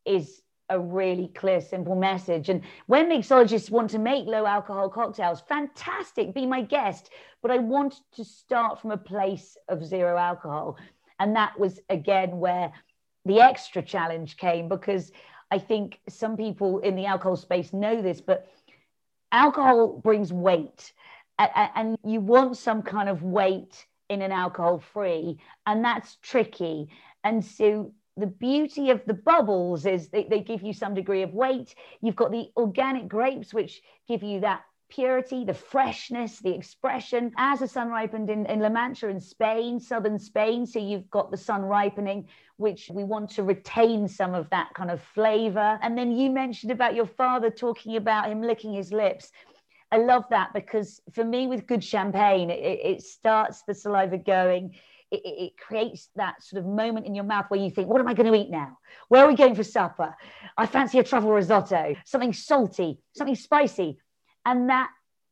is 0.06 0.42
a 0.70 0.80
really 0.80 1.28
clear, 1.28 1.62
simple 1.62 1.96
message. 1.96 2.50
And 2.50 2.62
when 2.88 3.10
mixologists 3.10 3.70
want 3.70 3.92
to 3.92 4.00
make 4.00 4.26
low 4.26 4.46
alcohol 4.46 4.90
cocktails, 4.90 5.42
fantastic, 5.42 6.34
be 6.34 6.46
my 6.46 6.62
guest. 6.62 7.12
But 7.42 7.52
I 7.52 7.60
want 7.60 7.96
to 8.14 8.26
start 8.26 8.82
from 8.82 8.92
a 8.92 8.98
place 8.98 9.58
of 9.70 9.86
zero 9.86 10.18
alcohol. 10.18 10.78
And 11.20 11.36
that 11.36 11.60
was 11.60 11.80
again 11.90 12.40
where 12.40 12.72
the 13.26 13.42
extra 13.42 13.82
challenge 13.82 14.38
came 14.38 14.68
because 14.68 15.12
I 15.52 15.60
think 15.60 16.00
some 16.10 16.36
people 16.36 16.80
in 16.80 16.96
the 16.96 17.06
alcohol 17.06 17.36
space 17.36 17.72
know 17.72 18.02
this, 18.02 18.22
but 18.22 18.48
alcohol 19.32 20.00
brings 20.00 20.34
weight. 20.34 20.94
And 21.38 21.98
you 22.04 22.22
want 22.22 22.58
some 22.58 22.82
kind 22.82 23.10
of 23.10 23.22
weight 23.24 23.86
in 24.10 24.22
an 24.22 24.32
alcohol 24.32 24.80
free, 24.80 25.40
and 25.66 25.84
that's 25.84 26.18
tricky. 26.22 26.90
And 27.24 27.44
so 27.44 27.92
the 28.18 28.28
beauty 28.28 28.92
of 28.92 29.02
the 29.06 29.14
bubbles 29.14 29.86
is 29.86 30.10
they, 30.10 30.24
they 30.24 30.40
give 30.40 30.62
you 30.62 30.74
some 30.74 30.94
degree 30.94 31.24
of 31.24 31.34
weight. 31.34 31.76
You've 32.02 32.16
got 32.16 32.32
the 32.32 32.50
organic 32.56 33.08
grapes, 33.08 33.54
which 33.54 33.82
give 34.08 34.24
you 34.24 34.40
that 34.42 34.64
purity, 34.88 35.44
the 35.44 35.54
freshness, 35.54 36.40
the 36.40 36.54
expression. 36.54 37.32
As 37.38 37.60
the 37.60 37.68
sun 37.68 37.90
ripened 37.90 38.30
in, 38.30 38.46
in 38.46 38.60
La 38.60 38.70
Mancha 38.70 39.10
in 39.10 39.20
Spain, 39.20 39.80
southern 39.80 40.20
Spain, 40.20 40.66
so 40.66 40.80
you've 40.80 41.10
got 41.10 41.32
the 41.32 41.38
sun 41.38 41.64
ripening, 41.64 42.28
which 42.58 42.90
we 42.94 43.04
want 43.04 43.30
to 43.32 43.44
retain 43.44 44.08
some 44.08 44.34
of 44.34 44.50
that 44.52 44.70
kind 44.74 44.92
of 44.92 45.02
flavor. 45.02 45.80
And 45.82 45.98
then 45.98 46.12
you 46.12 46.30
mentioned 46.30 46.72
about 46.72 46.96
your 46.96 47.08
father 47.08 47.50
talking 47.50 47.98
about 47.98 48.30
him 48.30 48.42
licking 48.42 48.74
his 48.74 48.94
lips. 48.94 49.32
I 49.96 49.98
love 49.98 50.26
that 50.30 50.54
because 50.54 51.00
for 51.14 51.24
me, 51.24 51.48
with 51.48 51.68
good 51.68 51.82
champagne, 51.82 52.50
it, 52.50 52.80
it 52.84 53.02
starts 53.02 53.62
the 53.62 53.74
saliva 53.74 54.18
going. 54.18 54.76
It, 55.10 55.22
it, 55.24 55.58
creates 55.58 56.10
that 56.18 56.44
sort 56.44 56.62
of 56.62 56.70
moment 56.70 57.06
in 57.06 57.16
your 57.16 57.24
mouth 57.24 57.46
where 57.48 57.60
you 57.60 57.70
think, 57.70 57.88
what 57.88 58.02
am 58.02 58.08
I 58.10 58.14
going 58.14 58.30
to 58.30 58.38
eat 58.38 58.50
now? 58.50 58.78
Where 59.08 59.24
are 59.24 59.28
we 59.28 59.36
going 59.36 59.56
for 59.56 59.64
supper? 59.64 60.14
I 60.58 60.66
fancy 60.66 61.00
a 61.00 61.04
truffle 61.04 61.32
risotto, 61.32 61.96
something 62.04 62.34
salty, 62.34 63.00
something 63.14 63.36
spicy. 63.36 64.00
And 64.46 64.70
that 64.70 64.90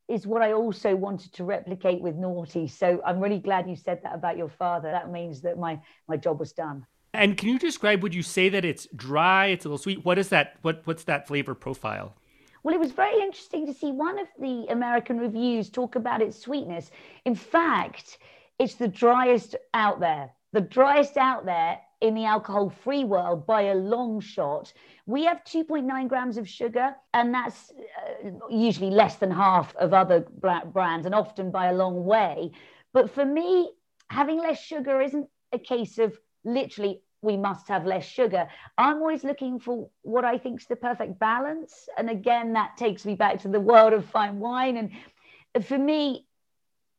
is 0.07 0.25
what 0.25 0.41
I 0.41 0.53
also 0.53 0.95
wanted 0.95 1.33
to 1.33 1.43
replicate 1.43 2.01
with 2.01 2.15
Noughty. 2.15 2.71
So 2.71 3.01
I'm 3.05 3.19
really 3.19 3.39
glad 3.39 3.67
you 3.67 3.75
said 3.75 3.99
that 4.03 4.15
about 4.15 4.37
your 4.37 4.49
father. 4.49 4.91
That 4.91 5.11
means 5.11 5.41
that 5.41 5.59
my, 5.59 5.81
my 6.07 6.15
job 6.15 6.39
was 6.39 6.53
done. 6.53 6.85
And 7.13 7.35
can 7.35 7.49
you 7.49 7.59
describe, 7.59 8.01
would 8.01 8.15
you 8.15 8.23
say 8.23 8.47
that 8.47 8.63
it's 8.63 8.87
dry, 8.95 9.47
it's 9.47 9.65
a 9.65 9.67
little 9.67 9.77
sweet? 9.77 10.05
What 10.05 10.17
is 10.17 10.29
that? 10.29 10.55
What, 10.61 10.83
what's 10.85 11.03
that 11.03 11.27
flavor 11.27 11.53
profile? 11.53 12.15
Well, 12.63 12.73
it 12.73 12.79
was 12.79 12.93
very 12.93 13.21
interesting 13.21 13.65
to 13.65 13.73
see 13.73 13.91
one 13.91 14.17
of 14.17 14.27
the 14.39 14.65
American 14.69 15.19
reviews 15.19 15.69
talk 15.69 15.95
about 15.95 16.21
its 16.21 16.39
sweetness. 16.39 16.91
In 17.25 17.35
fact, 17.35 18.19
it's 18.57 18.75
the 18.75 18.87
driest 18.87 19.55
out 19.73 19.99
there, 19.99 20.31
the 20.53 20.61
driest 20.61 21.17
out 21.17 21.45
there 21.45 21.81
in 21.99 22.15
the 22.15 22.23
alcohol 22.23 22.69
free 22.69 23.03
world 23.03 23.45
by 23.45 23.63
a 23.63 23.75
long 23.75 24.21
shot. 24.21 24.71
We 25.05 25.25
have 25.25 25.43
2.9 25.43 26.07
grams 26.07 26.37
of 26.37 26.47
sugar, 26.47 26.95
and 27.13 27.33
that's 27.33 27.71
uh, 28.25 28.29
usually 28.49 28.91
less 28.91 29.15
than 29.15 29.31
half 29.31 29.75
of 29.75 29.93
other 29.93 30.21
brands, 30.21 31.05
and 31.05 31.13
often 31.15 31.51
by 31.51 31.67
a 31.67 31.73
long 31.73 32.05
way. 32.05 32.51
But 32.93 33.09
for 33.09 33.25
me, 33.25 33.71
having 34.09 34.37
less 34.37 34.59
sugar 34.61 35.01
isn't 35.01 35.27
a 35.51 35.59
case 35.59 35.97
of 35.97 36.17
literally 36.45 37.01
we 37.23 37.37
must 37.37 37.67
have 37.67 37.85
less 37.85 38.05
sugar. 38.05 38.47
I'm 38.77 38.97
always 38.97 39.23
looking 39.23 39.59
for 39.59 39.89
what 40.01 40.25
I 40.25 40.37
think 40.37 40.61
is 40.61 40.67
the 40.67 40.75
perfect 40.75 41.19
balance. 41.19 41.87
And 41.97 42.09
again, 42.09 42.53
that 42.53 42.77
takes 42.77 43.05
me 43.05 43.15
back 43.15 43.39
to 43.41 43.47
the 43.47 43.59
world 43.59 43.93
of 43.93 44.05
fine 44.05 44.39
wine. 44.39 44.77
And 45.55 45.65
for 45.65 45.77
me, 45.77 46.27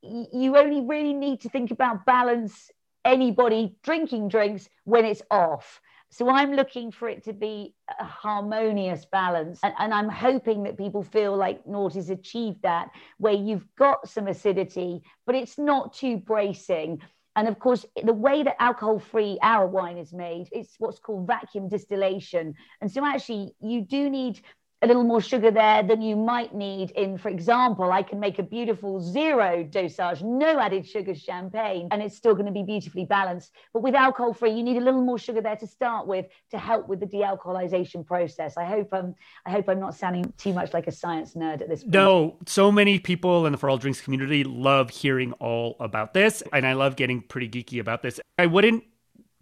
you 0.03 0.57
only 0.57 0.81
really 0.83 1.15
need 1.15 1.41
to 1.43 1.49
think 1.49 1.71
about 1.71 2.07
balance 2.07 2.71
anybody 3.05 3.77
drinking 3.83 4.29
drinks 4.29 4.69
when 4.85 5.05
it's 5.05 5.23
off. 5.31 5.81
So 6.11 6.31
I'm 6.31 6.53
looking 6.53 6.93
for 6.93 7.09
it 7.09 7.25
to 7.25 7.33
be 7.33 7.75
a 7.99 8.05
harmonious 8.05 9.05
balance. 9.05 9.59
And, 9.65 9.75
and, 9.81 9.93
I'm 9.93 10.09
hoping 10.09 10.63
that 10.63 10.79
people 10.79 11.03
feel 11.03 11.37
like 11.37 11.67
Noughty's 11.67 12.09
achieved 12.09 12.63
that, 12.63 12.91
where 13.19 13.35
you've 13.35 13.67
got 13.77 14.09
some 14.09 14.29
acidity, 14.29 15.03
but 15.27 15.35
it's 15.35 15.59
not 15.59 15.93
too 15.93 16.19
bracing. 16.19 17.03
And 17.37 17.49
of 17.49 17.59
course, 17.59 17.85
the 18.03 18.13
way 18.13 18.43
that 18.43 18.61
alcohol 18.63 18.99
free 18.99 19.39
our 19.43 19.67
wine 19.67 19.99
is 19.99 20.13
made, 20.13 20.49
it's 20.53 20.75
what's 20.79 21.01
called 21.01 21.27
vacuum 21.27 21.69
distillation. 21.69 22.55
And 22.81 22.91
so, 22.91 23.05
actually, 23.05 23.55
you 23.61 23.83
do 23.83 24.09
need 24.09 24.41
a 24.85 24.87
little 24.87 25.03
more 25.03 25.21
sugar 25.21 25.51
there 25.51 25.83
than 25.83 26.03
you 26.03 26.15
might 26.15 26.55
need 26.55 26.91
in, 26.93 27.17
for 27.17 27.31
example, 27.31 27.91
I 27.91 28.03
can 28.03 28.21
make 28.21 28.39
a 28.39 28.43
beautiful 28.43 29.01
zero 29.01 29.65
dosage, 29.65 30.23
no 30.23 30.61
added 30.61 30.87
sugar 30.87 31.15
champagne, 31.15 31.89
and 31.91 32.03
it's 32.03 32.17
still 32.17 32.35
going 32.35 32.47
to 32.47 32.53
be 32.53 32.63
beautifully 32.63 33.07
balanced. 33.07 33.53
But 33.73 33.83
with 33.83 33.95
alcohol 33.95 34.35
free, 34.35 34.53
you 34.53 34.63
need 34.63 34.77
a 34.77 34.85
little 34.85 35.01
more 35.01 35.19
sugar 35.19 35.41
there 35.41 35.57
to 35.57 35.67
start 35.67 36.07
with 36.07 36.27
to 36.51 36.59
help 36.59 36.87
with 36.87 37.01
the 37.01 37.07
dealcoholization 37.07 38.07
process. 38.07 38.59
I 38.59 38.65
hope 38.65 38.91
I'm, 38.93 39.15
I 39.47 39.51
hope 39.51 39.69
I'm 39.69 39.81
not 39.81 39.95
sounding 39.95 40.33
too 40.37 40.53
much 40.53 40.75
like 40.75 40.87
a 40.87 40.93
science 40.93 41.35
nerd 41.35 41.63
at 41.63 41.69
this 41.69 41.83
point. 41.83 41.95
No, 41.95 42.37
so 42.47 42.71
many 42.71 42.99
people 42.99 43.47
in 43.47 43.53
the 43.53 43.59
For 43.59 43.71
All 43.71 43.79
Drinks 43.79 44.03
community 44.03 44.45
love 44.45 44.91
hearing 44.91 45.33
all 45.35 45.77
about 45.81 46.13
this, 46.13 46.43
and 46.53 46.67
I 46.67 46.75
love 46.75 46.97
getting 46.97 47.23
pretty 47.23 47.49
geeky 47.49 47.81
about 47.81 48.03
this. 48.03 48.21
I 48.39 48.47
wouldn't 48.47 48.85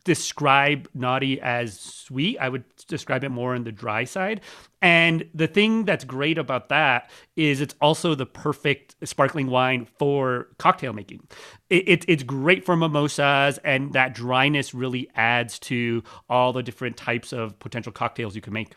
describe 0.05 0.89
Noughty 0.97 1.39
as 1.39 1.79
sweet. 1.79 2.39
I 2.39 2.49
would 2.49 2.65
describe 2.89 3.25
it 3.25 3.29
more 3.31 3.55
on 3.55 3.65
the 3.65 3.73
dry 3.73 4.05
side. 4.05 4.41
And 4.81 5.29
the 5.33 5.47
thing 5.47 5.85
that's 5.85 6.05
great 6.05 6.39
about 6.39 6.69
that 6.71 7.11
is 7.37 7.61
it's 7.61 7.75
also 7.81 8.15
the 8.15 8.27
perfect 8.27 8.97
sparkling 9.05 9.47
wine 9.47 9.87
for 9.99 10.49
cocktail 10.59 10.93
making. 10.93 11.27
It, 11.71 11.89
it, 11.89 12.05
it's 12.09 12.23
great 12.23 12.65
for 12.65 12.77
mimosas, 12.77 13.59
and 13.59 13.93
that 13.93 14.15
dryness 14.15 14.75
really 14.75 15.09
adds 15.15 15.59
to 15.61 16.03
all 16.29 16.53
the 16.53 16.63
different 16.63 16.97
types 16.97 17.33
of 17.33 17.59
potential 17.59 17.93
cocktails 17.93 18.35
you 18.35 18.43
can 18.43 18.53
make. 18.53 18.75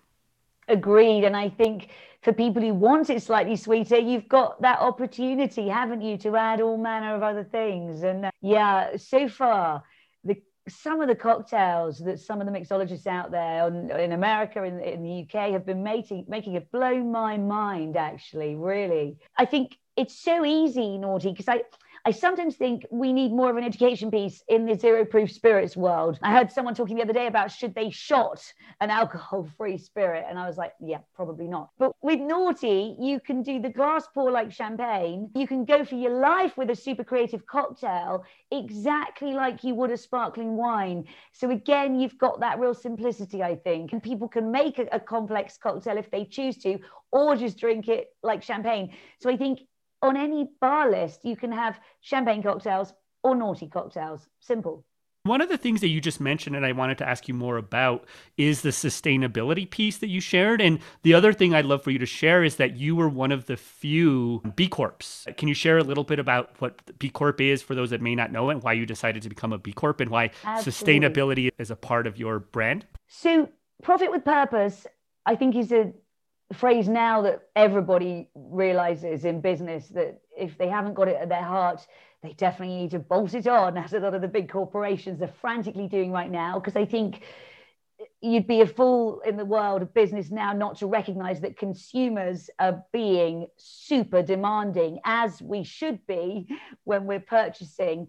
Agreed. 0.67 1.23
And 1.23 1.35
I 1.35 1.49
think 1.49 1.89
for 2.21 2.33
people 2.33 2.61
who 2.61 2.73
want 2.73 3.09
it 3.09 3.21
slightly 3.21 3.55
sweeter, 3.55 3.97
you've 3.97 4.27
got 4.27 4.61
that 4.61 4.79
opportunity, 4.79 5.67
haven't 5.67 6.01
you, 6.01 6.17
to 6.17 6.35
add 6.35 6.61
all 6.61 6.77
manner 6.77 7.15
of 7.15 7.23
other 7.23 7.43
things. 7.43 8.03
And 8.03 8.25
uh, 8.25 8.31
yeah, 8.41 8.97
so 8.97 9.27
far, 9.27 9.83
some 10.67 11.01
of 11.01 11.07
the 11.07 11.15
cocktails 11.15 11.99
that 11.99 12.19
some 12.19 12.41
of 12.41 12.47
the 12.47 12.53
mixologists 12.53 13.05
out 13.05 13.31
there 13.31 13.63
on, 13.63 13.91
in 13.91 14.11
America 14.13 14.63
in, 14.63 14.79
in 14.79 15.03
the 15.03 15.21
UK 15.21 15.51
have 15.51 15.65
been 15.65 15.83
making 15.83 16.25
making 16.27 16.55
it 16.55 16.71
blow 16.71 17.03
my 17.03 17.37
mind 17.37 17.95
actually 17.95 18.55
really. 18.55 19.17
I 19.37 19.45
think 19.45 19.77
it's 19.95 20.17
so 20.17 20.43
easy 20.43 20.97
Noughty 20.97 21.31
because 21.31 21.47
I 21.47 21.61
I 22.07 22.11
sometimes 22.11 22.55
think 22.55 22.85
we 22.91 23.11
need 23.11 23.31
more 23.31 23.49
of 23.49 23.57
an 23.57 23.63
education 23.63 24.11
piece 24.11 24.43
in 24.47 24.67
the 24.67 24.77
zero 24.77 25.05
proof 25.05 25.31
spirits 25.31 25.75
world. 25.75 26.19
I 26.21 26.33
heard 26.33 26.51
someone 26.51 26.75
talking 26.75 26.97
the 26.97 27.01
other 27.01 27.13
day 27.13 27.25
about 27.25 27.49
should 27.49 27.73
they 27.73 27.89
shot 27.89 28.43
an 28.79 28.91
alcohol 28.91 29.49
free 29.57 29.79
spirit? 29.79 30.23
And 30.29 30.37
I 30.37 30.45
was 30.45 30.55
like, 30.55 30.73
yeah, 30.79 30.99
probably 31.15 31.47
not. 31.47 31.71
But 31.79 31.93
with 32.03 32.19
Noughty, 32.19 32.95
you 32.99 33.19
can 33.19 33.41
do 33.41 33.59
the 33.59 33.71
glass 33.71 34.05
pour 34.13 34.29
like 34.29 34.51
champagne. 34.51 35.31
You 35.33 35.47
can 35.47 35.65
go 35.65 35.83
for 35.83 35.95
your 35.95 36.19
life 36.19 36.55
with 36.57 36.69
a 36.69 36.75
super 36.75 37.03
creative 37.03 37.47
cocktail, 37.47 38.23
exactly 38.51 39.33
like 39.33 39.63
you 39.63 39.73
would 39.73 39.89
a 39.89 39.97
sparkling 39.97 40.55
wine. 40.55 41.05
So 41.31 41.49
again, 41.49 41.99
you've 41.99 42.19
got 42.19 42.39
that 42.41 42.59
real 42.59 42.75
simplicity, 42.75 43.41
I 43.41 43.55
think. 43.55 43.93
And 43.93 44.03
people 44.03 44.27
can 44.27 44.51
make 44.51 44.77
a, 44.77 44.85
a 44.91 44.99
complex 44.99 45.57
cocktail 45.57 45.97
if 45.97 46.11
they 46.11 46.25
choose 46.25 46.57
to, 46.57 46.77
or 47.11 47.35
just 47.35 47.57
drink 47.57 47.87
it 47.87 48.09
like 48.21 48.43
champagne. 48.43 48.93
So 49.19 49.31
I 49.31 49.37
think 49.37 49.61
on 50.05 50.15
any 50.15 50.47
bar 50.61 50.91
list, 50.91 51.25
you 51.25 51.35
can 51.35 51.51
have 51.51 51.79
champagne 52.01 52.43
cocktails 52.43 52.93
or 53.23 53.35
Noughty 53.35 53.69
cocktails. 53.71 54.27
Simple. 54.39 54.85
One 55.23 55.41
of 55.41 55.49
the 55.49 55.57
things 55.57 55.81
that 55.81 55.87
you 55.87 55.99
just 55.99 56.21
mentioned, 56.21 56.55
and 56.55 56.63
I 56.63 56.71
wanted 56.71 56.99
to 56.99 57.09
ask 57.09 57.27
you 57.27 57.33
more 57.33 57.57
about, 57.57 58.05
is 58.37 58.61
the 58.61 58.69
sustainability 58.69 59.67
piece 59.67 59.97
that 59.97 60.07
you 60.07 60.21
shared. 60.21 60.61
And 60.61 60.77
the 61.01 61.15
other 61.15 61.33
thing 61.33 61.51
I'd 61.51 61.65
love 61.65 61.81
for 61.81 61.89
you 61.89 61.97
to 61.97 62.05
share 62.05 62.43
is 62.43 62.57
that 62.57 62.75
you 62.75 62.95
were 62.95 63.09
one 63.09 63.31
of 63.31 63.47
the 63.47 63.57
few 63.57 64.43
B 64.55 64.67
Corps. 64.67 65.25
Can 65.35 65.47
you 65.47 65.55
share 65.55 65.79
a 65.79 65.83
little 65.83 66.03
bit 66.03 66.19
about 66.19 66.51
what 66.59 66.99
B 66.99 67.09
Corp 67.09 67.41
is 67.41 67.63
for 67.63 67.73
those 67.73 67.89
that 67.89 68.03
may 68.03 68.13
not 68.13 68.31
know 68.31 68.51
it, 68.51 68.53
and 68.53 68.63
why 68.63 68.73
you 68.73 68.85
decided 68.85 69.23
to 69.23 69.29
become 69.29 69.51
a 69.51 69.57
B 69.57 69.73
Corp, 69.73 69.99
and 69.99 70.11
why 70.11 70.29
Absolutely. 70.43 70.99
sustainability 70.99 71.49
is 71.57 71.71
a 71.71 71.75
part 71.75 72.05
of 72.05 72.19
your 72.19 72.37
brand? 72.37 72.85
So, 73.07 73.49
profit 73.81 74.11
with 74.11 74.23
purpose, 74.23 74.85
I 75.25 75.35
think, 75.35 75.55
is 75.55 75.71
a 75.71 75.91
phrase 76.53 76.87
now 76.87 77.21
that 77.23 77.41
everybody 77.55 78.29
realizes 78.35 79.25
in 79.25 79.41
business 79.41 79.87
that 79.89 80.19
if 80.37 80.57
they 80.57 80.67
haven't 80.67 80.93
got 80.93 81.07
it 81.07 81.17
at 81.19 81.29
their 81.29 81.43
heart, 81.43 81.85
they 82.21 82.33
definitely 82.33 82.75
need 82.75 82.91
to 82.91 82.99
bolt 82.99 83.33
it 83.33 83.47
on, 83.47 83.77
as 83.77 83.93
a 83.93 83.99
lot 83.99 84.13
of 84.13 84.21
the 84.21 84.27
big 84.27 84.49
corporations 84.49 85.21
are 85.21 85.33
frantically 85.41 85.87
doing 85.87 86.11
right 86.11 86.31
now. 86.31 86.59
Because 86.59 86.75
I 86.75 86.85
think 86.85 87.23
you'd 88.21 88.47
be 88.47 88.61
a 88.61 88.67
fool 88.67 89.21
in 89.25 89.37
the 89.37 89.45
world 89.45 89.81
of 89.81 89.93
business 89.93 90.31
now 90.31 90.53
not 90.53 90.77
to 90.77 90.87
recognize 90.87 91.41
that 91.41 91.57
consumers 91.57 92.49
are 92.59 92.83
being 92.91 93.47
super 93.57 94.21
demanding, 94.21 94.99
as 95.05 95.41
we 95.41 95.63
should 95.63 96.05
be 96.07 96.47
when 96.83 97.05
we're 97.05 97.19
purchasing. 97.19 98.07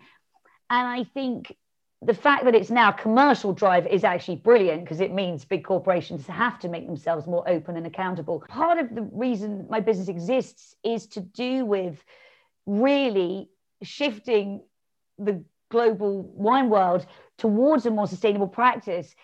And 0.68 0.86
I 0.86 1.04
think 1.04 1.54
the 2.02 2.14
fact 2.14 2.44
that 2.44 2.54
it's 2.54 2.70
now 2.70 2.92
commercial 2.92 3.52
drive 3.52 3.86
is 3.86 4.04
actually 4.04 4.36
brilliant 4.36 4.84
because 4.84 5.00
it 5.00 5.12
means 5.12 5.44
big 5.44 5.64
corporations 5.64 6.26
have 6.26 6.58
to 6.58 6.68
make 6.68 6.86
themselves 6.86 7.26
more 7.26 7.48
open 7.48 7.76
and 7.76 7.86
accountable. 7.86 8.44
Part 8.48 8.78
of 8.78 8.94
the 8.94 9.02
reason 9.12 9.66
my 9.70 9.80
business 9.80 10.08
exists 10.08 10.74
is 10.84 11.06
to 11.08 11.20
do 11.20 11.64
with 11.64 12.04
really 12.66 13.48
shifting 13.82 14.62
the 15.18 15.42
global 15.70 16.22
wine 16.34 16.68
world 16.68 17.06
towards 17.38 17.86
a 17.86 17.90
more 17.90 18.06
sustainable 18.06 18.48
practice 18.48 19.14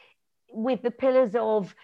with 0.50 0.82
the 0.82 0.90
pillars 0.90 1.34
of 1.34 1.74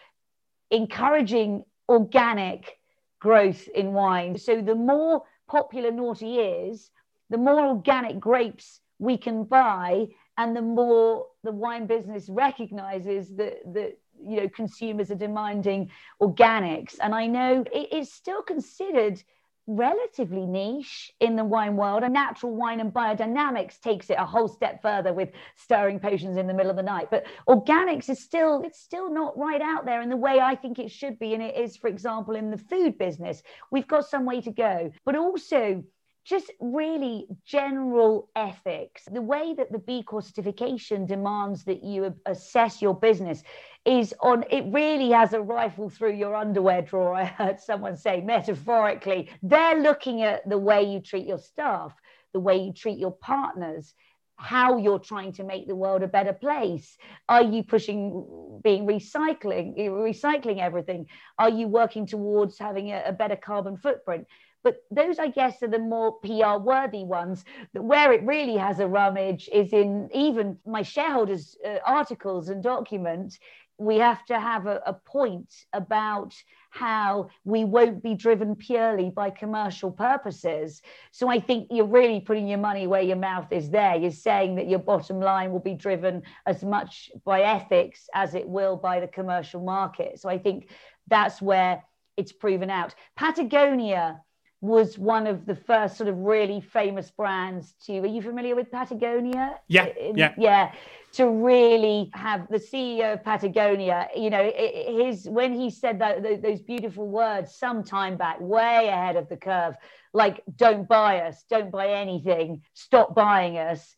encouraging 0.71 1.65
organic 1.89 2.79
growth 3.21 3.69
in 3.75 3.93
wine. 3.93 4.37
So 4.39 4.63
the 4.63 4.75
more 4.75 5.23
popular 5.49 5.91
Noughty 5.91 6.71
is, 6.71 6.91
the 7.31 7.39
more 7.39 7.67
organic 7.67 8.19
grapes 8.19 8.81
we 8.99 9.17
can 9.17 9.45
buy 9.45 10.09
and 10.39 10.57
the 10.57 10.63
more 10.63 11.27
the 11.45 11.53
wine 11.53 11.87
business 11.87 12.29
recognizes 12.29 13.37
that 13.37 13.59
that 13.75 13.99
you 14.21 14.41
know 14.41 14.49
consumers 14.49 15.11
are 15.11 15.17
demanding 15.17 15.91
organics 16.23 16.97
and 17.01 17.15
i 17.15 17.27
know 17.27 17.65
it 17.73 17.93
is 17.93 18.13
still 18.13 18.43
considered 18.43 19.23
relatively 19.69 20.47
niche 20.47 21.13
in 21.21 21.37
the 21.37 21.45
wine 21.45 21.77
world. 21.77 22.03
And 22.03 22.15
natural 22.15 22.57
wine 22.57 22.81
and 22.81 22.93
biodynamics 22.93 23.79
takes 23.79 24.09
it 24.11 24.17
a 24.19 24.25
whole 24.25 24.49
step 24.49 24.83
further 24.83 25.13
with 25.13 25.31
stirring 25.57 26.01
potions 26.01 26.39
in 26.39 26.47
the 26.47 26.55
middle 26.55 26.71
of 26.71 26.77
the 26.77 26.83
night. 26.83 27.09
But 27.11 27.27
organics 27.47 28.09
is 28.09 28.19
still, 28.19 28.63
it's 28.65 28.81
still 28.81 29.13
not 29.13 29.37
right 29.39 29.61
out 29.61 29.85
there 29.85 30.01
in 30.01 30.09
the 30.09 30.17
way 30.17 30.41
I 30.41 30.57
think 30.57 30.79
it 30.79 30.91
should 30.91 31.19
be. 31.19 31.35
And 31.35 31.43
it 31.43 31.55
is, 31.55 31.77
for 31.77 31.89
example, 31.89 32.35
in 32.35 32.51
the 32.51 32.57
food 32.57 32.97
business. 32.97 33.43
We've 33.71 33.87
got 33.87 34.09
some 34.09 34.25
way 34.25 34.41
to 34.41 34.51
go. 34.51 34.91
But 35.05 35.17
also, 35.17 35.85
just 36.29 36.53
really 36.61 37.27
general 37.47 38.29
ethics. 38.37 39.05
The 39.11 39.23
way 39.23 39.55
that 39.55 39.73
the 39.73 39.79
B 39.79 40.03
Corp 40.03 40.25
certification 40.25 41.07
demands 41.07 41.65
that 41.65 41.83
you 41.83 42.15
assess 42.27 42.83
your 42.83 42.95
business 42.95 43.43
is 43.87 44.13
on, 44.21 44.45
it 44.51 44.65
really 44.67 45.11
has 45.11 45.33
a 45.33 45.41
rifle 45.41 45.89
through 45.89 46.13
your 46.13 46.37
underwear 46.37 46.83
drawer. 46.83 47.15
I 47.15 47.25
heard 47.25 47.61
someone 47.61 47.97
say 47.97 48.21
metaphorically. 48.21 49.31
They're 49.43 49.81
looking 49.81 50.23
at 50.23 50.47
the 50.47 50.59
way 50.59 50.83
you 50.83 51.01
treat 51.01 51.27
your 51.27 51.39
staff, 51.39 51.95
the 52.35 52.41
way 52.41 52.59
you 52.59 52.75
treat 52.75 52.99
your 52.99 53.13
partners, 53.13 53.95
how 54.37 54.77
you're 54.77 54.99
trying 54.99 55.33
to 55.33 55.45
make 55.45 55.67
the 55.67 55.75
world 55.75 56.03
a 56.03 56.09
better 56.09 56.35
place. 56.35 56.99
Are 57.29 57.43
you 57.43 57.63
pushing 57.63 58.61
being 58.63 58.87
recycling, 58.87 59.79
recycling 59.79 60.59
everything? 60.59 61.07
Are 61.39 61.51
you 61.51 61.69
working 61.69 62.07
towards 62.07 62.59
having 62.59 62.93
a, 62.93 63.03
a 63.07 63.13
better 63.13 63.37
carbon 63.37 63.79
footprint? 63.79 64.27
But 64.69 64.83
those, 64.91 65.19
I 65.19 65.29
guess, 65.29 65.63
are 65.63 65.69
the 65.69 65.79
more 65.79 66.21
PR 66.21 66.63
worthy 66.63 67.03
ones. 67.03 67.47
Where 67.73 68.13
it 68.13 68.23
really 68.23 68.59
has 68.59 68.81
a 68.81 68.87
rummage 68.87 69.49
is 69.51 69.73
in 69.73 70.11
even 70.13 70.59
my 70.67 70.83
shareholders' 70.83 71.57
uh, 71.67 71.79
articles 71.87 72.51
and 72.51 72.63
documents. 72.63 73.39
We 73.79 73.97
have 73.97 74.27
to 74.27 74.39
have 74.39 74.67
a, 74.67 74.83
a 74.85 74.93
point 74.93 75.55
about 75.73 76.35
how 76.69 77.31
we 77.45 77.65
won't 77.65 78.03
be 78.03 78.15
driven 78.15 78.57
purely 78.57 79.09
by 79.09 79.31
commercial 79.31 79.91
purposes. 79.91 80.83
So 81.13 81.31
I 81.31 81.41
think 81.41 81.69
you're 81.71 81.87
really 81.87 82.21
putting 82.21 82.47
your 82.47 82.59
money 82.59 82.87
where 82.87 83.01
your 83.01 83.17
mouth 83.17 83.51
is 83.51 83.71
there. 83.71 83.97
You're 83.97 84.11
saying 84.11 84.57
that 84.57 84.69
your 84.69 84.81
bottom 84.81 85.19
line 85.19 85.51
will 85.51 85.61
be 85.61 85.77
driven 85.77 86.25
as 86.45 86.63
much 86.63 87.11
by 87.25 87.41
ethics 87.41 88.07
as 88.13 88.35
it 88.35 88.47
will 88.47 88.77
by 88.77 89.01
the 89.01 89.09
commercial 89.09 89.63
market. 89.63 90.21
So 90.21 90.29
I 90.29 90.37
think 90.37 90.69
that's 91.07 91.41
where 91.41 91.83
it's 92.19 92.33
proven 92.33 92.69
out. 92.69 92.95
Patagonia 93.17 94.21
was 94.61 94.99
one 94.99 95.27
of 95.27 95.47
the 95.47 95.55
first 95.55 95.97
sort 95.97 96.09
of 96.09 96.17
really 96.19 96.61
famous 96.61 97.11
brands 97.11 97.75
to 97.87 97.99
are 98.01 98.07
you 98.07 98.21
familiar 98.21 98.57
with 98.57 98.71
patagonia? 98.71 99.59
Yeah 99.69 99.85
um, 99.85 100.17
yeah. 100.17 100.35
yeah 100.37 100.73
to 101.13 101.29
really 101.29 102.11
have 102.13 102.47
the 102.51 102.59
ceo 102.59 103.15
of 103.15 103.25
patagonia 103.25 104.09
you 104.17 104.31
know 104.31 104.51
his 104.55 105.29
when 105.29 105.55
he 105.55 105.71
said 105.71 106.01
that 106.01 106.23
those 106.43 106.61
beautiful 106.61 107.07
words 107.07 107.55
some 107.55 107.85
time 107.85 108.17
back 108.17 108.41
way 108.41 108.89
ahead 108.89 109.17
of 109.17 109.29
the 109.29 109.37
curve 109.37 109.75
like 110.13 110.43
don't 110.57 110.89
buy 110.89 111.21
us 111.21 111.45
don't 111.49 111.71
buy 111.71 111.91
anything 111.91 112.61
stop 112.75 113.15
buying 113.15 113.59
us 113.59 113.95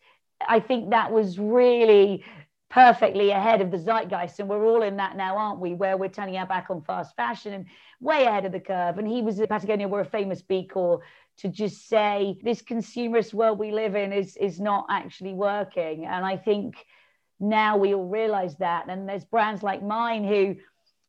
i 0.46 0.60
think 0.60 0.90
that 0.90 1.10
was 1.10 1.38
really 1.38 2.24
perfectly 2.70 3.30
ahead 3.30 3.60
of 3.60 3.70
the 3.70 3.76
zeitgeist. 3.76 4.38
And 4.38 4.48
we're 4.48 4.64
all 4.64 4.82
in 4.82 4.96
that 4.96 5.16
now, 5.16 5.36
aren't 5.36 5.60
we? 5.60 5.74
Where 5.74 5.96
we're 5.96 6.08
turning 6.08 6.36
our 6.36 6.46
back 6.46 6.68
on 6.70 6.80
fast 6.82 7.14
fashion 7.16 7.52
and 7.52 7.66
way 8.00 8.24
ahead 8.24 8.46
of 8.46 8.52
the 8.52 8.60
curve. 8.60 8.96
And 8.96 9.06
he 9.06 9.20
was 9.20 9.38
at 9.40 9.48
Patagonia, 9.48 9.88
we're 9.88 10.00
a 10.00 10.04
famous 10.04 10.40
B 10.40 10.66
Corp 10.66 11.02
to 11.38 11.48
just 11.48 11.88
say 11.88 12.38
this 12.42 12.62
consumerist 12.62 13.34
world 13.34 13.58
we 13.58 13.72
live 13.72 13.96
in 13.96 14.12
is 14.12 14.36
is 14.36 14.60
not 14.60 14.86
actually 14.88 15.34
working. 15.34 16.06
And 16.06 16.24
I 16.24 16.36
think 16.36 16.86
now 17.40 17.76
we 17.76 17.94
all 17.94 18.06
realize 18.06 18.56
that. 18.56 18.88
And 18.88 19.08
there's 19.08 19.24
brands 19.24 19.62
like 19.62 19.82
mine 19.82 20.24
who 20.24 20.56